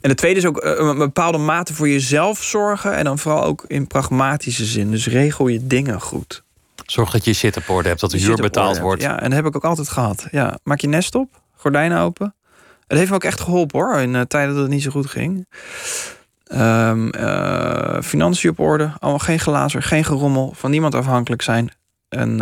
[0.00, 2.96] En het tweede is ook eh, een bepaalde mate voor jezelf zorgen.
[2.96, 4.90] En dan vooral ook in pragmatische zin.
[4.90, 6.42] Dus regel je dingen goed.
[6.86, 9.02] Zorg dat je shit op orde hebt, dat de Je huur betaald wordt.
[9.02, 10.26] Ja, en dat heb ik ook altijd gehad.
[10.30, 12.34] Ja, maak je nest op, gordijnen open.
[12.86, 15.10] Het heeft me ook echt geholpen hoor, in eh, tijden dat het niet zo goed
[15.10, 15.46] ging.
[16.44, 21.72] Eh, financiën op orde, allemaal geen glazer, geen gerommel, van niemand afhankelijk zijn.
[22.08, 22.40] En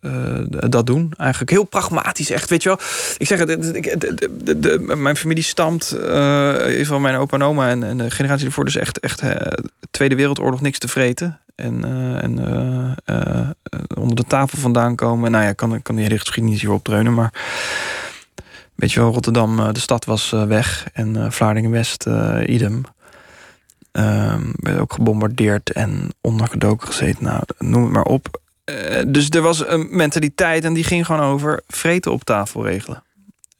[0.00, 1.12] eh, eh, dat doen.
[1.16, 2.78] Eigenlijk heel pragmatisch, echt, weet je wel.
[3.18, 8.10] Ik zeg het, mijn familie stamt, eh is van mijn opa en oma en, de
[8.10, 9.52] generatie ervoor, dus echt, echt eh,
[9.90, 11.40] Tweede Wereldoorlog niks te vreten.
[11.54, 12.38] En, eh, en
[13.04, 13.48] eh, eh,
[13.94, 15.30] onder de tafel vandaan komen.
[15.30, 17.32] Nou ja, ik kan, kan die hele geschiedenis hier opdreunen, maar
[18.74, 22.82] weet je wel, Rotterdam, eh, de stad was eh, weg en eh Vlaardingen-West, eh, idem.
[23.92, 27.24] Ehm werd ook gebombardeerd en ondergedoken gezeten.
[27.24, 28.40] Nou, noem het maar op.
[28.66, 33.02] Eh, dus er was een mentaliteit en die ging gewoon over vreten op tafel regelen.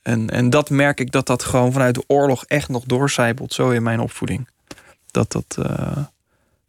[0.03, 3.71] En, en dat merk ik dat dat gewoon vanuit de oorlog echt nog doorcijpelt, zo
[3.71, 4.49] in mijn opvoeding.
[5.11, 5.97] Dat dat, eh,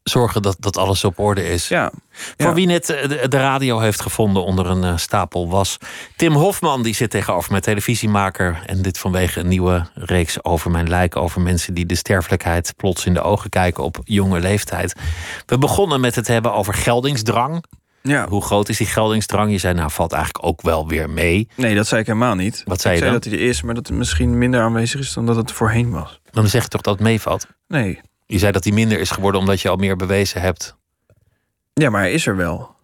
[0.03, 1.67] Zorgen dat, dat alles op orde is.
[1.67, 1.91] ja.
[2.38, 2.53] Voor ja.
[2.53, 5.77] wie net eh, de, de radio heeft gevonden onder een stapel was.
[6.15, 8.63] Tim Hofman, die zit tegenover mij, televisiemaker.
[8.65, 11.15] En dit vanwege een nieuwe reeks over mijn lijk.
[11.15, 14.95] Over mensen die de sterfelijkheid plots in de ogen kijken op jonge leeftijd.
[15.45, 17.63] We begonnen met het hebben over geldingsdrang.
[18.02, 18.28] Ja.
[18.28, 19.52] Hoe groot is die geldingsdrang?
[19.52, 21.48] Je zei, nou valt eigenlijk ook wel weer mee.
[21.56, 22.64] Nee, dat zei ik helemaal niet.
[22.66, 23.30] Wat zei ik je zei dan?
[23.30, 25.91] dat hij er is, maar dat het misschien minder aanwezig is dan dat het voorheen
[25.91, 26.20] was.
[26.32, 27.48] Dan zeg je toch dat het meevalt?
[27.68, 28.02] Nee.
[28.26, 30.76] Je zei dat die minder is geworden omdat je al meer bewezen hebt.
[31.74, 32.76] Ja, maar hij is er wel.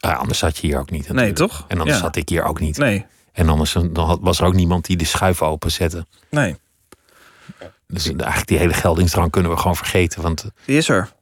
[0.00, 1.08] Ah, anders zat je hier ook niet.
[1.08, 1.64] Nee, toch?
[1.68, 2.02] En anders Ja.
[2.02, 2.78] zat ik hier ook niet.
[2.78, 3.06] Nee.
[3.32, 6.06] En anders dan had- was er ook niemand die de schuif openzette.
[6.30, 6.56] Nee.
[7.86, 10.22] Dus eigenlijk die hele geldingsdrang kunnen we gewoon vergeten.
[10.22, 11.12] Want Die is er.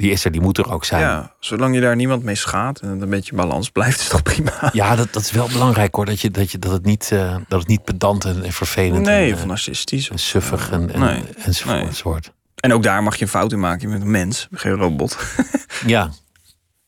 [0.00, 1.00] Die is er, die moet er ook zijn.
[1.00, 1.34] Ja.
[1.40, 4.70] Zolang je daar niemand mee schaadt en een beetje balans blijft, is toch prima.
[4.72, 6.04] Ja, dat, dat is wel belangrijk hoor.
[6.04, 9.04] Dat, je, dat, je, dat, het, niet, eh, dat het niet pedant en, en vervelend
[9.06, 10.10] Nee, en, of eh, narcistisch.
[10.10, 11.22] en suffig en, en, Nee.
[11.36, 12.32] enzovoorts wordt.
[12.54, 13.80] En ook daar mag je een fout in maken.
[13.80, 15.18] Je bent een mens, geen robot.
[15.86, 16.10] Ja,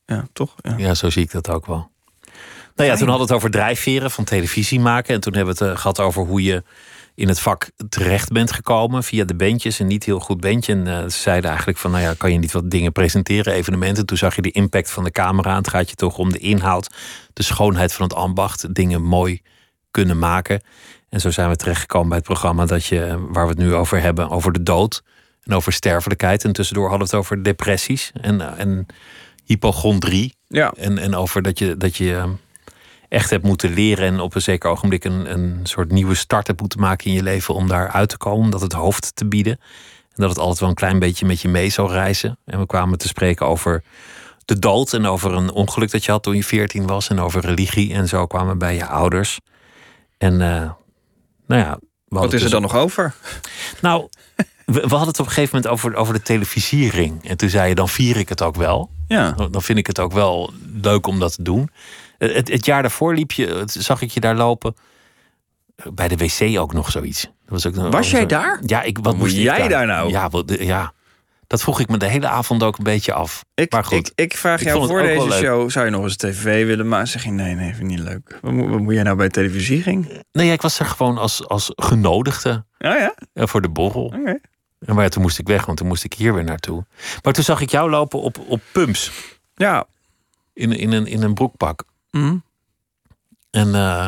[0.06, 0.54] Ja, toch?
[0.60, 0.74] Ja.
[0.76, 1.90] ja, zo zie ik dat ook wel.
[2.76, 5.14] Nou ja, toen hadden we het over drijfveren van televisie maken.
[5.14, 6.62] En toen hebben we het eh, gehad over hoe je
[7.14, 9.78] in het vak terecht bent gekomen via de bandjes.
[9.78, 10.72] Een niet heel goed bandje.
[10.72, 14.06] En eh, ze zeiden eigenlijk van, nou ja, kan je niet wat dingen presenteren, evenementen.
[14.06, 15.56] Toen zag je de impact van de camera.
[15.56, 16.94] Het gaat je toch om de inhoud,
[17.32, 18.74] de schoonheid van het ambacht.
[18.74, 19.42] Dingen mooi
[19.90, 20.62] kunnen maken.
[21.08, 24.00] En zo zijn we terechtgekomen bij het programma dat je, waar we het nu over
[24.00, 25.02] hebben, over de dood.
[25.42, 26.44] En over sterfelijkheid.
[26.44, 28.86] En tussendoor hadden we het over depressies en, eh, en
[29.44, 30.34] hypochondrie.
[30.48, 30.72] Ja.
[30.76, 32.34] En, en over dat je, dat je
[33.12, 36.60] echt hebt moeten leren en op een zeker ogenblik een, een soort nieuwe start hebt
[36.60, 39.26] moeten maken in je leven om daar uit te komen, om dat het hoofd te
[39.26, 39.60] bieden.
[40.08, 42.38] En dat het altijd wel een klein beetje met je mee zou reizen.
[42.44, 43.82] En we kwamen te spreken over
[44.44, 47.40] de dood en over een ongeluk dat je had toen je 14 was en over
[47.40, 47.92] religie.
[47.94, 49.38] En zo kwamen we bij je ouders.
[50.18, 50.70] En eh,
[51.46, 53.14] nou ja, Wat is er dus- dan nog over?
[53.80, 54.08] nou,
[54.66, 57.28] we, we hadden het op een gegeven moment over, over de televisiering.
[57.28, 58.90] En toen zei je, dan vier ik het ook wel.
[59.06, 59.30] Ja.
[59.50, 60.52] Dan vind ik het ook wel
[60.82, 61.70] leuk om dat te doen.
[62.22, 64.74] Eh, Het, het jaar daarvoor liep je, het- zag ik je daar lopen.
[65.76, 67.22] Eh, Bij de wc ook nog zoiets.
[67.22, 68.60] Dat was, ook, Was jij daar?
[68.66, 70.10] Ja, ik, wat moest jij daar nou?
[70.10, 70.92] Ja, wat, ja,
[71.46, 73.44] Dat vroeg ik me de hele avond ook een beetje af.
[73.54, 75.70] Ik, maar goed, ik, ik vraag Ik jou voor deze show...
[75.70, 77.08] zou je nog eens tv willen maken?
[77.08, 78.38] Zeg je, nee, nee, vind ik niet leuk.
[78.42, 80.22] Wat, moet- wat moet jij nou bij televisie ging?
[80.32, 84.04] nee, ik was er gewoon als, als genodigde Ja, ja, eh, voor de borrel.
[84.04, 84.38] oké.
[84.86, 86.84] En maar toen moest ik weg, want toen moest ik hier weer naartoe.
[87.22, 89.10] Maar toen zag ik jou lopen op, op pumps
[89.54, 89.84] Ja.
[90.52, 91.84] in, in, een, in een broekpak.
[92.12, 92.36] Mhm.
[93.50, 94.06] En, eh,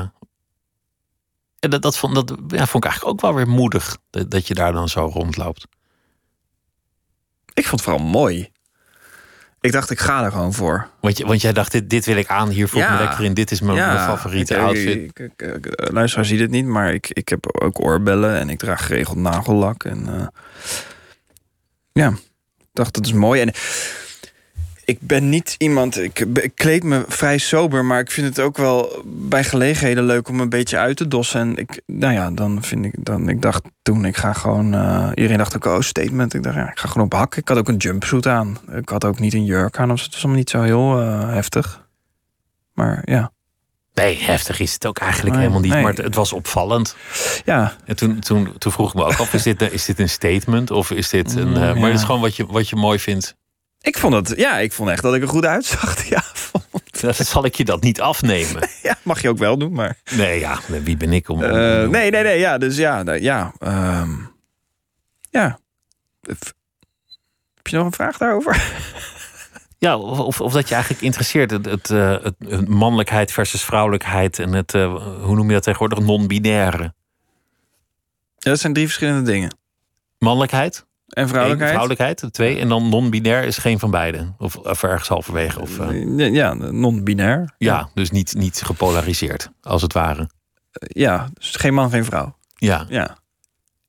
[1.58, 3.96] en dat, dat, vond, dat ja, vond ik eigenlijk ook wel weer moedig.
[4.10, 5.66] Dat, dat je daar dan zo rondloopt.
[7.54, 8.52] Ik vond het vooral mooi.
[9.60, 10.88] Ik dacht, ik ga er gewoon voor.
[11.00, 13.00] Want, je, want jij dacht, dit, dit wil ik aan, hier voel ik me Ja.
[13.00, 13.34] lekker in.
[13.34, 14.94] Dit is mijn, mijn favoriete ik, outfit.
[14.96, 18.48] Ik, ik, ik, ik- luisteraar ziet het niet, maar ik, ik heb ook oorbellen en
[18.50, 19.84] ik draag geregeld nagellak.
[19.84, 20.26] En eh,
[21.92, 22.08] ja,
[22.58, 23.40] ik dacht dat is mooi.
[23.40, 23.52] En
[24.84, 28.56] ik ben niet iemand, ik, ik kleed me vrij sober, maar ik vind het ook
[28.56, 31.40] wel bij gelegenheden leuk om een beetje uit te dossen.
[31.40, 35.08] En ik, nou ja, dan vind ik, dan, ik dacht toen, ik ga gewoon, eh,
[35.14, 36.34] iedereen dacht ook, oh, statement.
[36.34, 37.36] Ik dacht, ja, ik ga gewoon op hak.
[37.36, 38.58] Ik had ook een jumpsuit aan.
[38.72, 41.28] Ik had ook niet een jurk aan, dus het was allemaal niet zo heel eh,
[41.28, 41.86] heftig.
[42.72, 43.32] Maar ja.
[43.94, 45.72] Nee, heftig is het ook eigenlijk Nee, helemaal niet.
[45.72, 45.82] nee.
[45.82, 46.96] Maar het, het was opvallend.
[47.44, 50.08] Ja, En toen, toen, toen vroeg ik me ook af, is dit, is dit een
[50.08, 50.70] statement?
[50.70, 51.46] Of is dit een...
[51.46, 51.86] eh, Mm, Maar ja.
[51.86, 53.36] het is gewoon wat je, wat je mooi vindt.
[53.84, 56.08] Ik vond het, ja, ik vond echt dat ik er goed uitzag.
[56.08, 56.22] Ja,
[57.00, 58.68] Dan zal ik je dat niet afnemen.
[58.82, 59.96] ja mag je ook wel doen, maar.
[60.10, 61.42] Nee, ja, wie ben ik om...
[61.42, 63.52] Eh, nee, nee, nee, ja, dus ja, nou, ja.
[63.58, 64.10] ehm,
[65.30, 65.58] ja.
[66.22, 68.62] Heb je nog een vraag daarover?
[69.78, 74.38] Ja, of, of, dat je eigenlijk interesseert het, het, eh, het, het mannelijkheid versus vrouwelijkheid
[74.38, 76.82] en het, eh, hoe noem je dat tegenwoordig, non-binaire.
[78.38, 79.56] Ja, dat zijn drie verschillende dingen.
[80.18, 81.60] Mannelijkheid, En vrouwelijkheid?
[81.72, 84.32] één, vrouwelijkheid, twee, en dan non-binair is geen van beide.
[84.38, 85.60] Of, of ergens halverwege.
[85.60, 87.54] Of, eh, Ja, ja, non-binair.
[87.58, 90.28] ja, dus niet, niet gepolariseerd, als het ware.
[90.78, 92.36] Ja, dus geen man, geen vrouw.
[92.54, 93.16] Ja, Ja.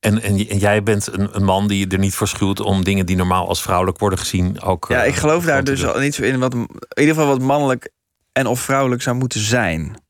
[0.00, 3.06] en, en, en jij bent een, een man die er niet voor schuwt om dingen
[3.06, 4.86] die normaal als vrouwelijk worden gezien ook.
[4.88, 6.68] Ja, eh, ik geloof daar dus al niet zo in wat, in
[7.00, 7.90] ieder geval wat mannelijk
[8.32, 10.04] en of vrouwelijk zou moeten zijn.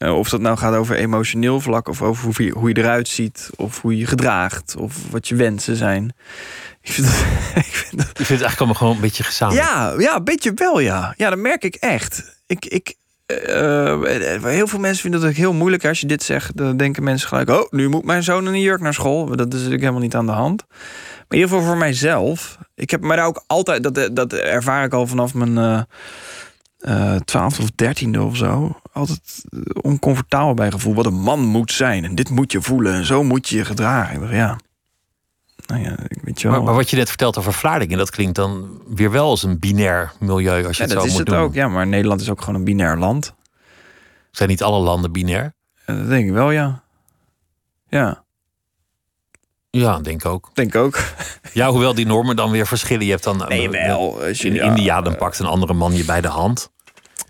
[0.00, 3.08] Eh, of dat nou gaat over emotioneel vlak, of over hoe je, hoe je eruit
[3.08, 6.04] ziet, of hoe je je gedraagt, of wat je wensen zijn.
[6.82, 7.16] Ik vind dat,
[7.66, 9.66] ik vind dat Ik vind het eigenlijk allemaal gewoon een beetje gezamenlijk.
[9.66, 11.14] ja, ja, een beetje wel, ja.
[11.16, 12.40] Ja, dat merk ik echt.
[12.46, 12.94] Ik, ik,
[13.26, 15.84] eh, eh, heel veel mensen vinden dat ook heel moeilijk.
[15.84, 17.50] Als je dit zegt, dan denken mensen gelijk...
[17.50, 19.26] oh, nu moet mijn zoon in een jurk naar school.
[19.26, 20.64] Maar Dat is natuurlijk helemaal niet aan de hand.
[20.68, 22.58] Maar in ieder geval voor mijzelf.
[22.74, 23.82] Ik heb me daar ook altijd...
[23.82, 25.86] dat, dat ervaar ik al vanaf mijn
[27.24, 28.80] twaalfde of dertiende of zo...
[29.00, 30.94] altijd eh, oncomfortabel bij gevoel.
[30.94, 32.04] Wat een man moet zijn.
[32.04, 32.94] En dit moet je voelen.
[32.94, 34.20] En zo moet je je gedragen.
[34.20, 34.58] Dacht, ja...
[35.66, 36.56] Nou ja, ik weet je wel.
[36.56, 39.58] Maar, maar wat je net vertelt over Vlaardingen, dat klinkt dan weer wel als een
[39.58, 41.36] binair milieu als je ja, het dat zo is moet het doen.
[41.44, 41.54] ook.
[41.54, 43.34] Ja, maar Nederland is ook gewoon een binair land.
[44.30, 45.54] Zijn niet alle landen binair?
[45.86, 46.82] Ja, dat denk ik wel, ja.
[47.88, 48.22] Ja,
[49.70, 50.50] Ja, denk ook.
[50.54, 50.98] denk ook.
[51.52, 53.04] Ja, hoewel die normen dan weer verschillen.
[53.04, 54.22] Je hebt dan Nee, wel.
[54.22, 56.70] Als je- in ja, India dan pakt een andere man je bij de hand.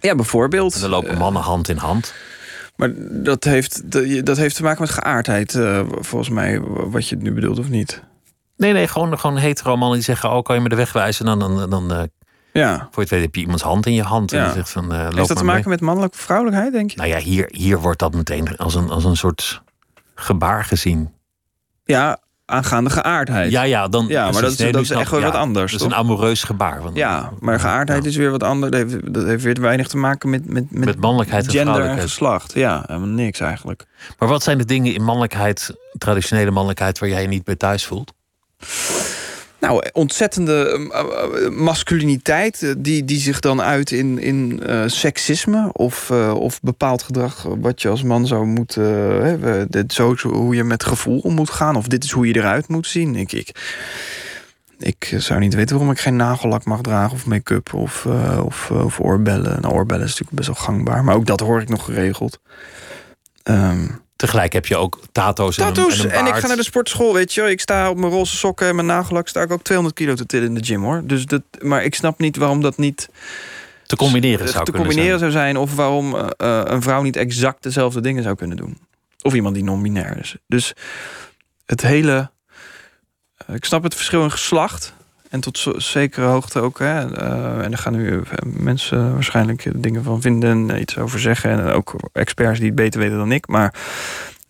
[0.01, 0.83] Ja, bijvoorbeeld.
[0.83, 2.15] En lopen mannen hand in hand.
[2.77, 2.91] Maar
[3.23, 3.93] dat heeft,
[4.27, 8.03] dat- heeft te maken met geaardheid, eh, volgens mij, wat je nu bedoelt of niet.
[8.57, 10.31] Nee, nee, gewoon, gewoon hetero mannen die zeggen...
[10.31, 11.27] oh, kan je me de weg wijzen?
[11.29, 12.03] En dan, dan, dan eh,
[12.53, 12.77] Ja.
[12.77, 14.33] voor je het weet heb je iemands hand in je hand.
[14.33, 14.45] En Ja.
[14.45, 15.71] die zegt van, eh, loop Heeft dat te maken mee.
[15.71, 16.97] met mannelijke vrouwelijkheid, denk je?
[16.97, 19.63] Nou ja, hier, hier wordt dat meteen als een, als een soort
[20.15, 21.13] gebaar gezien.
[21.85, 22.19] Ja,
[22.51, 23.51] aangaande geaardheid.
[23.51, 25.27] Ja, ja, dan, Ja, maar dat is- Nee, dat nu is snap- echt wel ja,
[25.27, 26.83] wat anders, Dat is een amoureus gebaar.
[26.83, 28.73] Want, Ja, maar geaardheid is weer wat anders.
[28.73, 31.85] Dat heeft, dat heeft weer weinig te maken met, met, met, Met mannelijkheid en gender
[31.85, 32.53] en geslacht.
[32.55, 33.85] Ja, helemaal niks eigenlijk.
[34.19, 37.87] Maar wat zijn de dingen in mannelijkheid, traditionele mannelijkheid, waar jij je niet bij thuis
[37.87, 38.13] voelt?
[39.61, 46.11] Nou, ontzettende eh, eh, masculiniteit eh, die, die zich dan uit in, in seksisme of,
[46.35, 48.85] of bepaald gedrag wat je als man zou moeten.
[49.23, 52.69] hè, dit, hoe je met gevoel om moet gaan, of dit is hoe je eruit
[52.69, 53.17] moet zien.
[53.17, 53.51] Ik, ik,
[54.79, 58.07] ik zou niet weten waarom ik geen nagellak mag dragen of make-up of,
[58.45, 59.61] of, of oorbellen.
[59.61, 62.41] Nou, oorbellen is natuurlijk best wel gangbaar, maar ook dat hoor ik nog geregeld.
[63.43, 63.87] Ehm,
[64.21, 67.13] Tegelijk heb je ook tato's en een, en een En ik ga naar de sportschool,
[67.13, 67.43] weet je.
[67.51, 70.27] Ik sta op mijn roze sokken en mijn nagellak sta ik ook 200 kilo te
[70.27, 71.03] tillen in de gym, hoor.
[71.05, 73.09] Dus dat, maar ik snap niet waarom dat niet
[73.87, 75.33] te combineren zou te kunnen combineren zijn.
[75.33, 75.57] zou zijn.
[75.57, 78.79] Of waarom eh, eh, een vrouw niet exact dezelfde dingen zou kunnen doen.
[79.23, 80.37] Of iemand die non-binair is.
[80.47, 80.73] Dus
[81.67, 82.31] het hele...
[83.37, 84.95] eh, ik snap het verschil in geslacht.
[85.31, 86.79] En tot zekere hoogte ook.
[86.79, 87.15] Hè.
[87.17, 90.71] Eh, en daar gaan nu eh, mensen waarschijnlijk dingen van vinden.
[90.71, 91.51] En iets over zeggen.
[91.51, 93.49] En ook experts die het beter weten dan ik.
[93.49, 93.75] Maar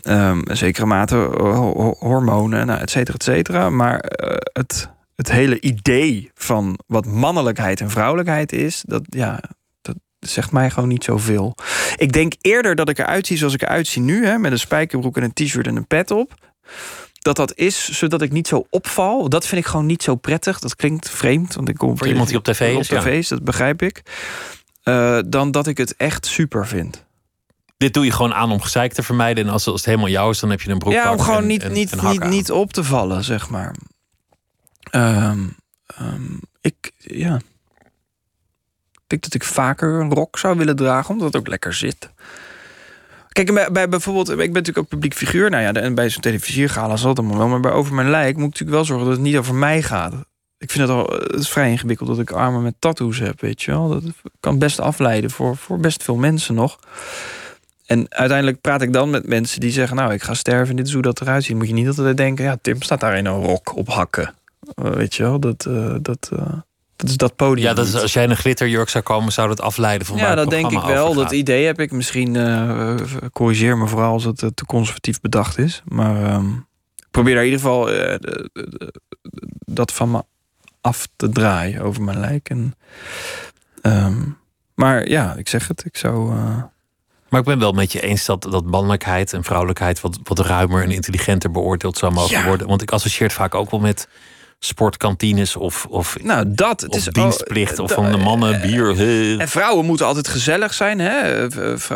[0.03, 3.71] ehm, een zekere mate ho- ho- hormonen, nou, et cetera, et cetera.
[3.71, 8.83] Maar eh, het, het hele idee van wat mannelijkheid en vrouwelijkheid is...
[8.87, 9.43] dat, ja,
[9.83, 11.55] dat zegt mij gewoon niet zoveel.
[11.97, 14.27] Ik denk eerder dat ik eruit zie zoals ik eruit zie nu...
[14.27, 16.35] Hè, met een spijkerbroek en een t-shirt en een pet op...
[17.21, 19.29] dat dat is zodat ik niet zo opval.
[19.29, 20.59] Dat vind ik gewoon niet zo prettig.
[20.59, 23.35] Dat klinkt vreemd, want ik kom Voor iemand die op tv is, Op tv ja.
[23.35, 24.03] dat begrijp ik.
[24.83, 27.05] Eh, dan dat ik het echt super vind.
[27.77, 29.47] Dit doe je gewoon aan om gezeik te vermijden.
[29.47, 31.41] En als, als het helemaal jou is, dan heb je een broek Ja, om gewoon
[31.41, 33.75] en, niet, en, niet, en niet, niet op te vallen, zeg maar.
[34.91, 35.41] Ehm,
[35.87, 37.41] ehm, ik, ja.
[38.93, 42.11] Ik denk dat ik vaker een rok zou willen dragen, omdat het ook lekker zit.
[43.33, 45.51] Kijk, bij, bij bijvoorbeeld, ik ben natuurlijk ook publiek figuur.
[45.51, 47.49] Nou ja, bij zo'n televisiegala zal het allemaal wel.
[47.49, 49.83] Maar bij Over Mijn Lijk moet ik natuurlijk wel zorgen dat het niet over mij
[49.83, 50.15] gaat.
[50.59, 53.63] Ik vind het al het is vrij ingewikkeld dat ik armen met tattoos heb, weet
[53.63, 53.89] je wel.
[53.89, 54.03] Dat
[54.41, 56.79] kan best afleiden voor, voor best veel mensen nog.
[57.87, 59.97] En uiteindelijk praat ik dan met mensen die zeggen...
[59.97, 61.57] nou, ik ga sterven en dit is hoe dat eruit ziet.
[61.57, 64.35] Moet je niet altijd denken, ja, Tim staat daar in een rok op hakken.
[64.75, 66.53] Eh, weet je wel, dat, eh, dat, eh,
[67.01, 69.49] dat is dat podium Ja, dat is, als jij in een glitterjurk zou komen, zou
[69.49, 71.15] dat afleiden van Ja, dat denk ik wel.
[71.15, 71.93] Dat idee heb ik.
[71.93, 72.95] Misschien eh,
[73.33, 75.83] corrigeer me vooral als het eh, te conservatief bedacht is.
[75.89, 76.49] Maar ehm,
[76.97, 78.15] ik probeer daar in ieder geval eh,
[79.65, 80.25] dat van me
[80.81, 82.49] af te draaien over mijn lijk.
[82.49, 82.75] En,
[83.83, 84.19] ehm,
[84.75, 85.85] maar ja, ik zeg het.
[85.85, 86.35] Ik zou.
[87.29, 90.83] Maar ik ben wel met je eens dat, dat mannelijkheid en vrouwelijkheid wat, wat ruimer
[90.83, 92.47] en intelligenter beoordeeld zou mogen Ja.
[92.47, 92.67] worden.
[92.67, 94.09] Want ik associeer het vaak ook wel met
[94.63, 96.81] sportkantines of, of, nou, dat.
[96.81, 97.79] Het of is dienstplicht.
[97.79, 98.91] of van de mannen bier.
[98.91, 99.41] eh.
[99.41, 100.99] En vrouwen moeten altijd gezellig zijn.
[100.99, 101.47] Hè?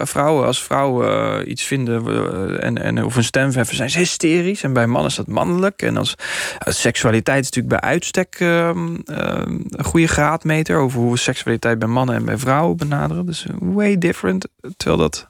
[0.06, 3.98] Vrouwen, als vrouwen eh, iets vinden eh, en, en, of een stem verheffen, zijn ze
[3.98, 4.62] hysterisch.
[4.62, 5.82] En bij mannen is dat mannelijk.
[5.82, 6.14] En als
[6.66, 11.88] seksualiteit is natuurlijk bij uitstek ehm, ehm, een goede graadmeter over hoe we seksualiteit bij
[11.88, 13.26] mannen en bij vrouwen benaderen.
[13.26, 14.46] Dus way different.
[14.76, 15.28] Terwijl dat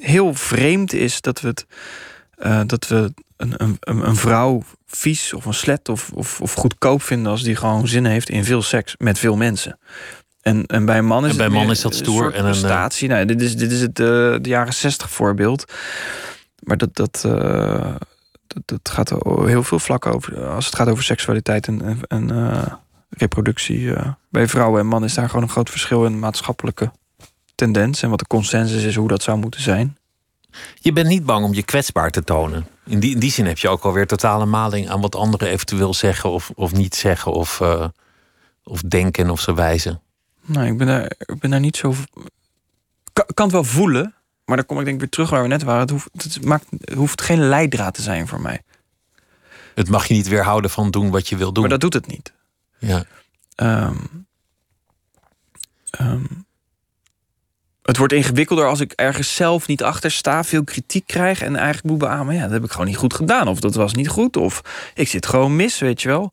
[0.00, 1.66] heel vreemd is dat we het
[2.40, 7.02] eh, dat we een, een, een vrouw vies of een slet of, of, of goedkoop
[7.02, 9.78] vinden als die gewoon zin heeft in veel seks met veel mensen.
[10.40, 12.44] En, en bij een man is En bij het man is dat stoer en een,
[12.44, 13.08] eh, prestatie.
[13.08, 15.72] Nou, dit is, dit is het eh, de jaren zestig voorbeeld.
[16.62, 17.20] Maar dat, dat,
[18.46, 20.46] dat, dat gaat heel veel vlakken over.
[20.46, 22.80] Als het gaat over seksualiteit en, en,
[23.10, 23.92] reproductie.
[24.28, 26.92] bij vrouwen en mannen is daar gewoon een groot verschil in maatschappelijke
[27.54, 28.02] tendens.
[28.02, 29.96] En wat de consensus is hoe dat zou moeten zijn.
[30.74, 32.66] Je bent niet bang om je kwetsbaar te tonen.
[32.86, 35.94] In die, in die zin heb je ook alweer totale maling aan wat anderen eventueel
[35.94, 37.88] zeggen of, of niet zeggen of, eh,
[38.64, 40.00] of denken of zo wijzen.
[40.44, 41.94] Nou, ik ben daar, ik ben daar niet zo.
[43.12, 45.48] Kan, kan het wel voelen, maar dan kom ik denk ik weer terug waar we
[45.48, 45.80] net waren.
[45.80, 48.62] Het hoeft, het maakt, het hoeft geen leidraad te zijn voor mij.
[49.74, 51.62] Het mag je niet weerhouden van doen wat je wil doen.
[51.62, 52.32] Maar dat doet het niet.
[52.78, 53.04] ja.
[53.54, 53.96] Ehm,
[55.90, 56.24] ehm,
[57.82, 61.86] het wordt ingewikkelder als ik ergens zelf niet achter sta, veel kritiek krijg en eigenlijk
[61.86, 63.48] moet beamen, ja, dat heb ik gewoon niet goed gedaan.
[63.48, 64.36] Of dat was niet goed.
[64.36, 64.60] Of
[64.94, 66.32] ik zit gewoon mis, weet je wel.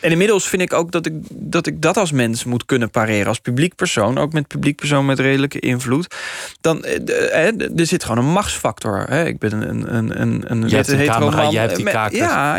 [0.00, 3.26] En inmiddels vind ik ook dat ik dat, ik dat als mens moet kunnen pareren.
[3.26, 6.14] Als publiek persoon, ook met publiek persoon met redelijke invloed.
[6.60, 9.04] Dan, eh, eh, er zit gewoon een machtsfactor.
[9.08, 9.24] Hè.
[9.24, 11.84] Ik ben een, een, een, een Jij hebt een hetero camera, man jij hebt die
[11.84, 12.18] met- kakers.
[12.18, 12.56] Ja,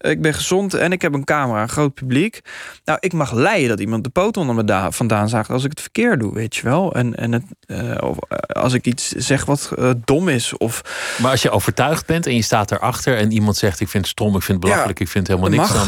[0.00, 0.16] opgeleid.
[0.16, 2.40] Ik ben gezond en ik heb een camera, een groot publiek.
[2.84, 5.70] Nou, ik mag leiden dat iemand de poot onder me da- vandaan zaagt als ik
[5.70, 6.94] het verkeerd doe, weet je wel.
[6.94, 10.56] En, en het, eh, of, eh, als ik iets zeg wat eh, dom is.
[10.56, 10.82] Of
[11.20, 14.12] Maar als je overtuigd bent en je staat erachter en iemand zegt: Ik vind het
[14.12, 15.86] stom, ik vind het belachelijk, ik vind helemaal niks, dan,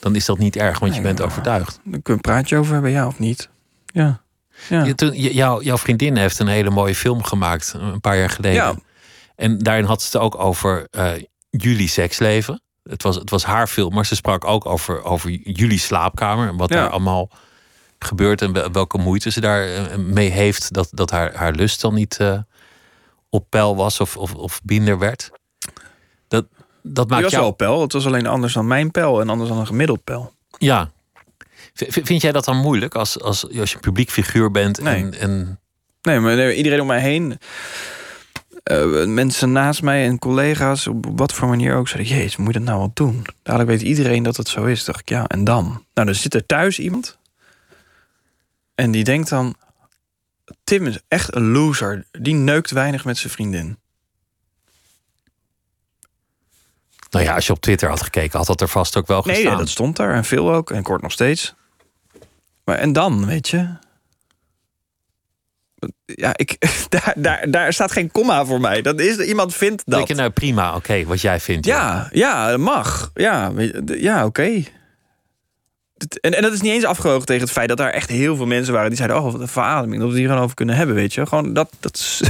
[0.00, 1.80] dan is dat niet erg, want je bent overtuigd.
[1.84, 3.48] dan kun je een praatje over hebben, ja of niet.
[3.86, 4.24] Ja.
[4.68, 4.84] Ja.
[4.84, 8.62] Je, toen, je- jouw, vriendin heeft een hele mooie film gemaakt, een paar jaar geleden.
[8.62, 8.74] Ja.
[9.36, 11.10] En daarin had ze het ook over eh,
[11.50, 12.60] jullie seksleven.
[12.88, 16.48] Het was, het was haar film, maar ze sprak ook over, over jullie slaapkamer.
[16.48, 16.76] En wat Ja.
[16.76, 17.30] daar allemaal
[17.98, 20.72] gebeurt en wel- welke moeite ze daar eh, mee heeft.
[20.72, 22.38] Dat, dat haar, haar lust dan niet eh,
[23.30, 25.30] op peil was of, of, of minder werd.
[26.28, 26.46] Dat,
[26.82, 27.42] dat Die maakt was jou...
[27.42, 27.80] wel pijl.
[27.80, 30.32] Het was alleen anders dan mijn pijl en anders dan een gemiddeld pijl.
[30.58, 30.90] Ja.
[31.74, 34.80] V- Vind jij dat dan moeilijk als, als, als je een publiek figuur bent?
[34.80, 35.02] Nee.
[35.02, 35.60] En, en
[36.02, 37.38] Nee, maar iedereen om mij heen,
[38.66, 42.58] eh, mensen naast mij en collega's, op wat voor manier ook, zeiden: Jezus, moet je
[42.58, 43.26] dat nou wel doen?
[43.42, 44.84] Dadelijk weet iedereen dat het zo is.
[44.84, 45.64] Dacht ik, ja, en dan?
[45.64, 47.18] Nou, dan zit er thuis iemand
[48.76, 49.54] en die denkt dan:
[50.64, 52.06] Tim is echt een loser.
[52.12, 53.78] Die neukt weinig met zijn vriendin.
[57.10, 59.44] nou ja, als je op Twitter had gekeken, had dat er vast ook wel gestaan.
[59.44, 61.54] nee, dat stond daar en veel ook en kort nog steeds.
[62.64, 63.76] Maar en dan, weet je?
[66.04, 66.56] Ja, ik,
[66.88, 68.82] daar, daar, daar staat geen komma voor mij.
[68.82, 69.94] Dat is, iemand vindt dat.
[69.94, 71.66] Denk je nou prima, oké, wat jij vindt.
[71.66, 73.10] Ja, ja, dat mag.
[73.14, 73.52] Ja,
[73.86, 74.62] ja oké.
[76.20, 78.46] En, en dat is niet eens afgewogen tegen het feit dat daar echt heel veel
[78.46, 80.76] mensen waren die zeiden: Oh, wat een verademing, dat we het hier gewoon over kunnen
[80.76, 81.26] hebben, weet je.
[81.26, 81.98] Gewoon dat, dat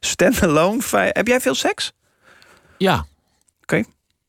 [0.00, 0.82] stand-alone.
[0.82, 1.16] feit.
[1.16, 1.92] Heb jij veel seks?
[2.78, 3.06] Ja.
[3.62, 3.82] Oké.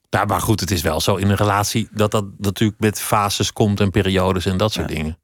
[0.09, 3.53] Ja, maar goed, het is wel zo in een relatie dat dat natuurlijk met fases
[3.53, 4.95] komt en periodes en dat soort Ja.
[4.95, 5.18] dingen.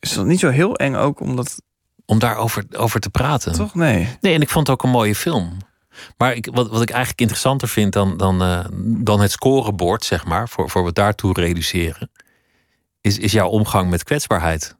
[0.00, 1.62] Is dat niet zo heel eng ook, omdat
[2.10, 3.52] Om daarover over te praten.
[3.52, 3.74] toch?
[3.74, 4.16] Nee.
[4.20, 5.56] Nee, en ik vond het ook een mooie film.
[6.16, 10.24] Maar ik, wat, wat ik eigenlijk interessanter vind dan, dan, uh, dan het scorebord, zeg
[10.24, 12.10] maar, voor, voor we daartoe reduceren,
[13.00, 14.76] is, is jouw omgang met kwetsbaarheid.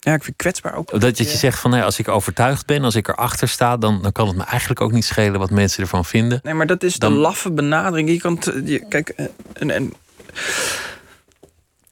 [0.00, 0.90] Ja, ik vind kwetsbaar ook.
[0.90, 4.02] Dat, dat je zegt van nee, als ik overtuigd ben, als ik erachter sta, dan,
[4.02, 6.40] dan kan het me eigenlijk ook niet schelen wat mensen ervan vinden.
[6.42, 8.08] Nee, maar dat is Dan- de laffe benadering.
[8.08, 9.92] Je kan, t- je, kijk, eh, en, en,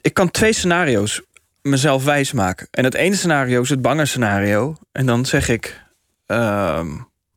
[0.00, 1.22] ik kan twee scenario's
[1.62, 2.68] mezelf wijsmaken.
[2.70, 4.76] En het ene scenario is het bange scenario.
[4.92, 5.82] En dan zeg ik,
[6.26, 6.88] ehm,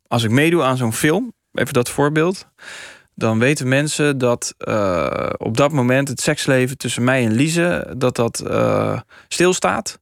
[0.07, 2.47] als ik meedoe aan zo'n film, even dat voorbeeld,
[3.15, 8.15] dan weten mensen dat eh, op dat moment het seksleven tussen mij en Lize dat
[8.15, 9.99] dat eh, stilstaat.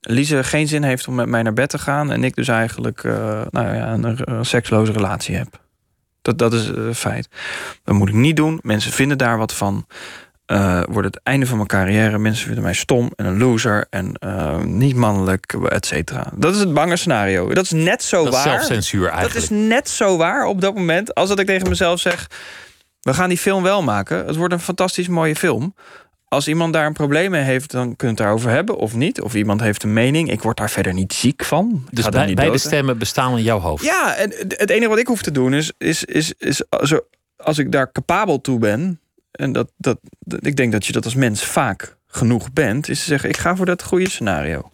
[0.00, 3.04] Lize geen zin heeft om met mij naar bed te gaan en ik dus eigenlijk
[3.04, 5.60] eh, nou ja, een, seksloze relatie heb.
[6.22, 7.28] Dat, dat is feit.
[7.84, 8.58] Dat moet ik niet doen.
[8.62, 9.86] Mensen vinden daar wat van.
[10.48, 12.18] Eh, wordt het einde van mijn carrière.
[12.18, 16.30] Mensen vinden mij stom en een loser en eh, niet mannelijk, et cetera.
[16.34, 17.48] Dat is het bange scenario.
[17.54, 18.48] Dat is net zo Dat is waar.
[18.52, 19.42] zelfcensuur Dat eigenlijk.
[19.50, 22.26] is net zo waar op dat moment als dat ik tegen mezelf zeg:
[23.00, 24.26] we gaan die film wel maken.
[24.26, 25.74] Het wordt een fantastisch mooie film.
[26.28, 29.20] Als iemand daar een probleem mee heeft, dan kun je het daarover hebben of niet.
[29.20, 30.30] Of iemand heeft een mening.
[30.30, 31.82] Ik word daar verder niet ziek van.
[31.90, 33.84] Ik Dus bij, beide stemmen bestaan in jouw hoofd.
[33.84, 37.04] Ja, en het enige wat ik hoef te doen is, is, is, is er-
[37.36, 39.00] als ik daar capabel toe ben,
[39.38, 42.98] en dat, dat, dat- ik denk dat je dat als mens vaak genoeg bent, is
[42.98, 44.70] te zeggen: ik ga voor dat goede scenario.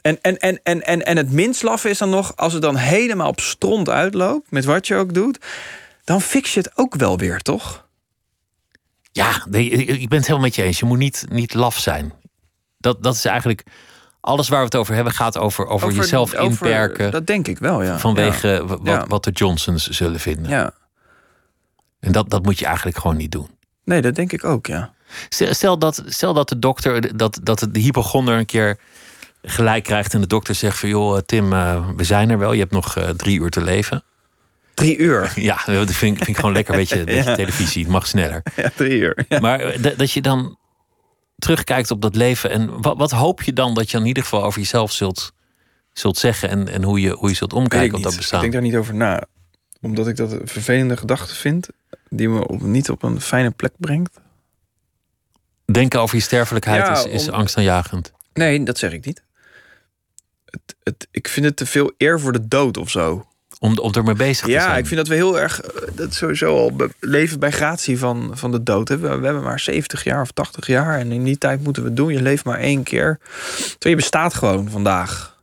[0.00, 2.76] En, en, en, en, en, en het minst laffe is dan nog, als het dan
[2.76, 5.38] helemaal op stront uitloopt, met wat je ook doet,
[6.04, 7.86] dan fix je het ook wel weer, toch?
[9.12, 10.78] Ja, nee, ik ben het helemaal met je eens.
[10.78, 12.12] Je moet niet, niet laf zijn.
[12.78, 13.62] Dat, dat is eigenlijk.
[14.20, 17.10] Alles waar we het over hebben gaat over, over, jezelf over- inperken.
[17.10, 17.98] Dat denk ik wel, ja.
[17.98, 19.06] vanwege wat, Ja.
[19.06, 20.50] wat de Johnsons zullen vinden.
[20.50, 20.72] Ja.
[22.00, 23.48] En dat, dat moet je eigenlijk gewoon niet doen.
[23.84, 24.92] Nee, dat denk ik ook, ja.
[25.28, 28.78] Stel, dat, stel dat de dokter, dat, dat de hypochonder een keer
[29.42, 32.52] gelijk krijgt en de dokter zegt van joh, Tim, eh, we zijn er wel.
[32.52, 34.02] Je hebt nog eh, drie uur te leven.
[34.74, 35.32] Drie uur.
[35.40, 36.76] Ja, dat vind, ik- vind ik gewoon lekker.
[36.76, 37.34] Weet je, beetje Ja.
[37.36, 38.42] televisie, het mag sneller.
[38.56, 39.24] Ja, drie uur.
[39.28, 39.40] Ja.
[39.40, 40.58] Maar eh, dat- je dan
[41.38, 42.50] terugkijkt op dat leven.
[42.50, 45.32] En wat, wat hoop je dan dat je in ieder geval over jezelf zult,
[45.92, 48.40] zult zeggen en, en hoe, je, hoe je zult ik omkijken op dat Ik bestaan?
[48.40, 49.22] denk daar niet over na.
[49.84, 51.68] Omdat ik dat een vervelende gedachte vind.
[52.08, 54.20] Die me op, niet op een fijne plek brengt.
[55.72, 58.12] Denken over je sterfelijkheid Ja, is, is om- angstaanjagend.
[58.32, 59.22] Nee, dat zeg ik niet.
[60.44, 63.26] Het, het, ik vind het te veel eer voor de dood of zo.
[63.58, 64.78] Om, om ermee bezig te Ja, zijn.
[64.78, 65.60] ik vind dat we heel erg...
[65.60, 68.88] eh, Dat sowieso al leven bij gratie van, van de dood.
[68.88, 70.98] We, we hebben maar 70 jaar of 80 jaar.
[70.98, 72.12] En in die tijd moeten we doen.
[72.12, 73.18] Je leeft maar één keer.
[73.56, 75.33] Terwijl je bestaat gewoon vandaag.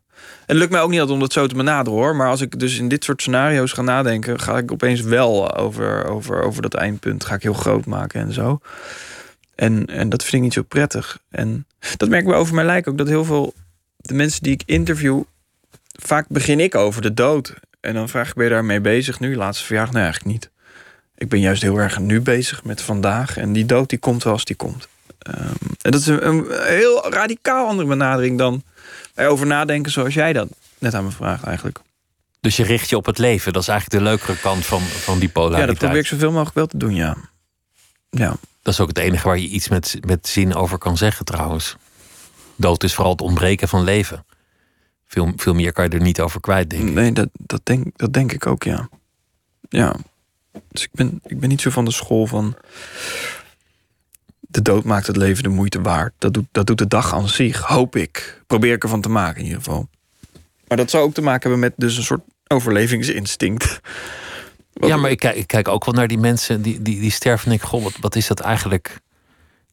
[0.52, 2.16] Het lukt mij ook niet altijd om dat zo te benaderen hoor.
[2.16, 4.40] Maar als ik dus in dit soort scenario's ga nadenken...
[4.40, 7.26] ga ik opeens wel over, over, over dat eindpunt.
[7.26, 8.60] Ga ik heel groot maken en zo.
[9.56, 11.20] En, en dat vind ik niet zo prettig.
[11.30, 11.66] En
[11.98, 12.98] dat merk ik over mijn lijk ook.
[12.98, 13.54] Dat heel veel...
[13.98, 15.22] De mensen die ik interview...
[16.00, 17.54] Vaak begin ik over de dood.
[17.80, 19.36] En dan vraag ik, ben je daarmee bezig nu?
[19.36, 19.94] Laatste verjaardag?
[19.94, 20.50] Nee, eigenlijk niet.
[21.16, 23.38] Ik ben juist heel erg nu bezig met vandaag.
[23.38, 24.88] En die dood die komt wel als die komt.
[25.18, 25.46] Ehm,
[25.82, 28.64] en dat is een heel radicaal andere benadering dan
[29.16, 30.48] erover nadenken zoals jij dat
[30.78, 31.80] net aan me vraagt eigenlijk.
[32.40, 33.54] Dus je richt je op het leven.
[33.54, 35.68] Dat is eigenlijk de leukere kant van, van die Ja, polariteit.
[35.68, 37.18] dat probeer ik zoveel mogelijk wel te doen, ja.
[38.10, 41.26] Ja, Dat is ook het enige waar je iets met, met zin over kan zeggen
[41.26, 41.76] trouwens.
[42.56, 44.26] Dood is vooral het ontbreken van leven.
[45.08, 46.94] Veel, veel meer kan je er niet over kwijt, denk ik.
[46.94, 48.90] nee, dat, dat, denk, dat denk ik ook, ja.
[49.70, 49.96] Ja.
[50.68, 52.56] Dus ik ben, ik ben niet zo van de school van...
[54.52, 56.14] De dood maakt het leven de moeite waard.
[56.18, 58.42] Dat doet, dat doet de dag aan zich, hoop ik.
[58.48, 59.90] Probeer ik ervan te maken in ieder geval.
[60.68, 63.80] Maar dat zou ook te maken hebben met dus een soort overlevingsinstinct.
[64.74, 67.44] Ja, maar ik kijk, ik kijk ook wel naar die mensen die, die, die sterven.
[67.46, 69.00] En denk, ik, goh, wat, wat is dat eigenlijk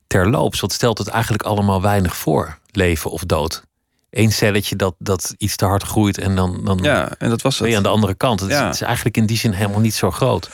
[0.07, 0.61] terloops?
[0.61, 3.63] Wat stelt het eigenlijk allemaal weinig voor, leven of dood?
[4.11, 7.59] Eén celletje dat, dat iets te hard groeit en dan, dan Ja, en dat was
[7.59, 7.89] ben je aan het.
[7.91, 8.41] de andere kant.
[8.41, 8.65] Het, is, Ja.
[8.67, 10.51] het is eigenlijk in die zin helemaal niet zo groot.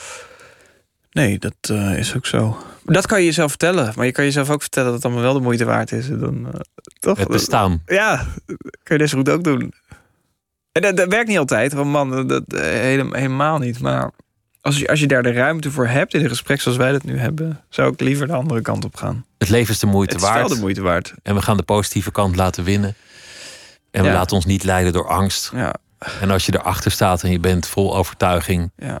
[1.11, 2.57] Nee, dat eh, is ook zo.
[2.85, 3.93] Dat kan je jezelf vertellen.
[3.95, 6.09] Maar je kan jezelf ook vertellen dat het allemaal wel de moeite waard is.
[6.09, 6.59] En Dan, eh,
[6.99, 7.17] toch?
[7.17, 7.81] Het bestaan.
[7.85, 8.25] Ja,
[8.83, 9.73] kun je zo goed ook doen.
[10.71, 13.79] En dat, dat werkt niet altijd, want man, dat, eh, helemaal, niet.
[13.79, 14.11] Maar
[14.61, 17.03] als je, als je daar de ruimte voor hebt in een gesprek zoals wij dat
[17.03, 19.25] nu hebben, zou ik liever de andere kant op gaan.
[19.37, 20.39] Het leven is de moeite het is waard.
[20.39, 21.13] wel de moeite waard.
[21.23, 22.95] En we gaan de positieve kant laten winnen.
[23.91, 25.51] En we laten ons niet leiden door angst.
[25.53, 25.75] Ja,
[26.21, 28.99] En als je erachter staat en je bent vol overtuiging, ja.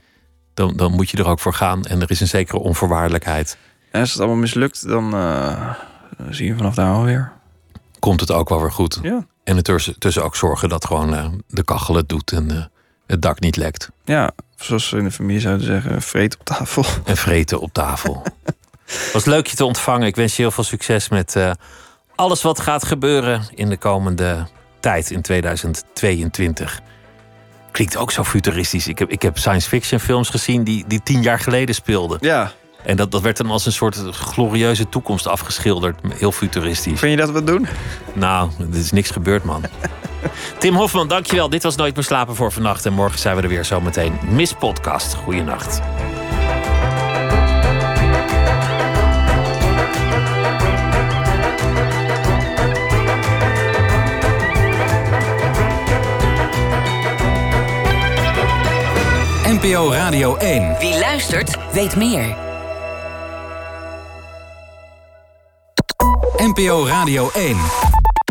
[0.53, 1.85] dan, dan moet je er ook voor gaan.
[1.85, 3.57] En er is een zekere onvoorwaardelijkheid.
[3.95, 5.73] En als het allemaal mislukt, dan eh,
[6.29, 7.31] zie je vanaf daar alweer.
[7.99, 8.99] Komt het ook wel weer goed.
[9.01, 9.25] Ja.
[9.43, 12.63] En ertussen tussen ook zorgen dat gewoon eh, de kachel het doet en eh,
[13.07, 13.89] het dak niet lekt.
[14.05, 16.85] Ja, zoals ze in de familie zouden zeggen, vreet op tafel.
[17.03, 18.23] En vreten op tafel.
[19.13, 20.07] Was leuk je te ontvangen.
[20.07, 21.35] Ik wens je heel veel succes met
[22.15, 24.47] alles wat gaat gebeuren in de komende
[24.79, 26.81] tijd in 2022.
[27.71, 28.87] Klinkt ook zo futuristisch.
[28.87, 32.17] Ik heb, ik heb science fiction films gezien die, die tien jaar geleden speelden.
[32.21, 32.53] Ja.
[32.85, 35.99] En dat, dat werd dan als een soort glorieuze toekomst afgeschilderd.
[36.17, 36.99] Heel futuristisch.
[36.99, 37.67] Vind je dat we het doen?
[38.13, 39.63] Nou, er is niks gebeurd, man.
[40.59, 41.49] Tim Hofman, dankjewel.
[41.49, 42.85] Dit was Nooit meer slapen voor vannacht.
[42.85, 44.19] En morgen zijn we er weer zometeen.
[44.29, 45.13] Miss Podcast.
[45.13, 45.81] Goeienacht.
[59.47, 60.75] NPO Radio 1.
[60.79, 62.44] Wie luistert, weet meer.
[66.39, 68.24] NPO Radio 1.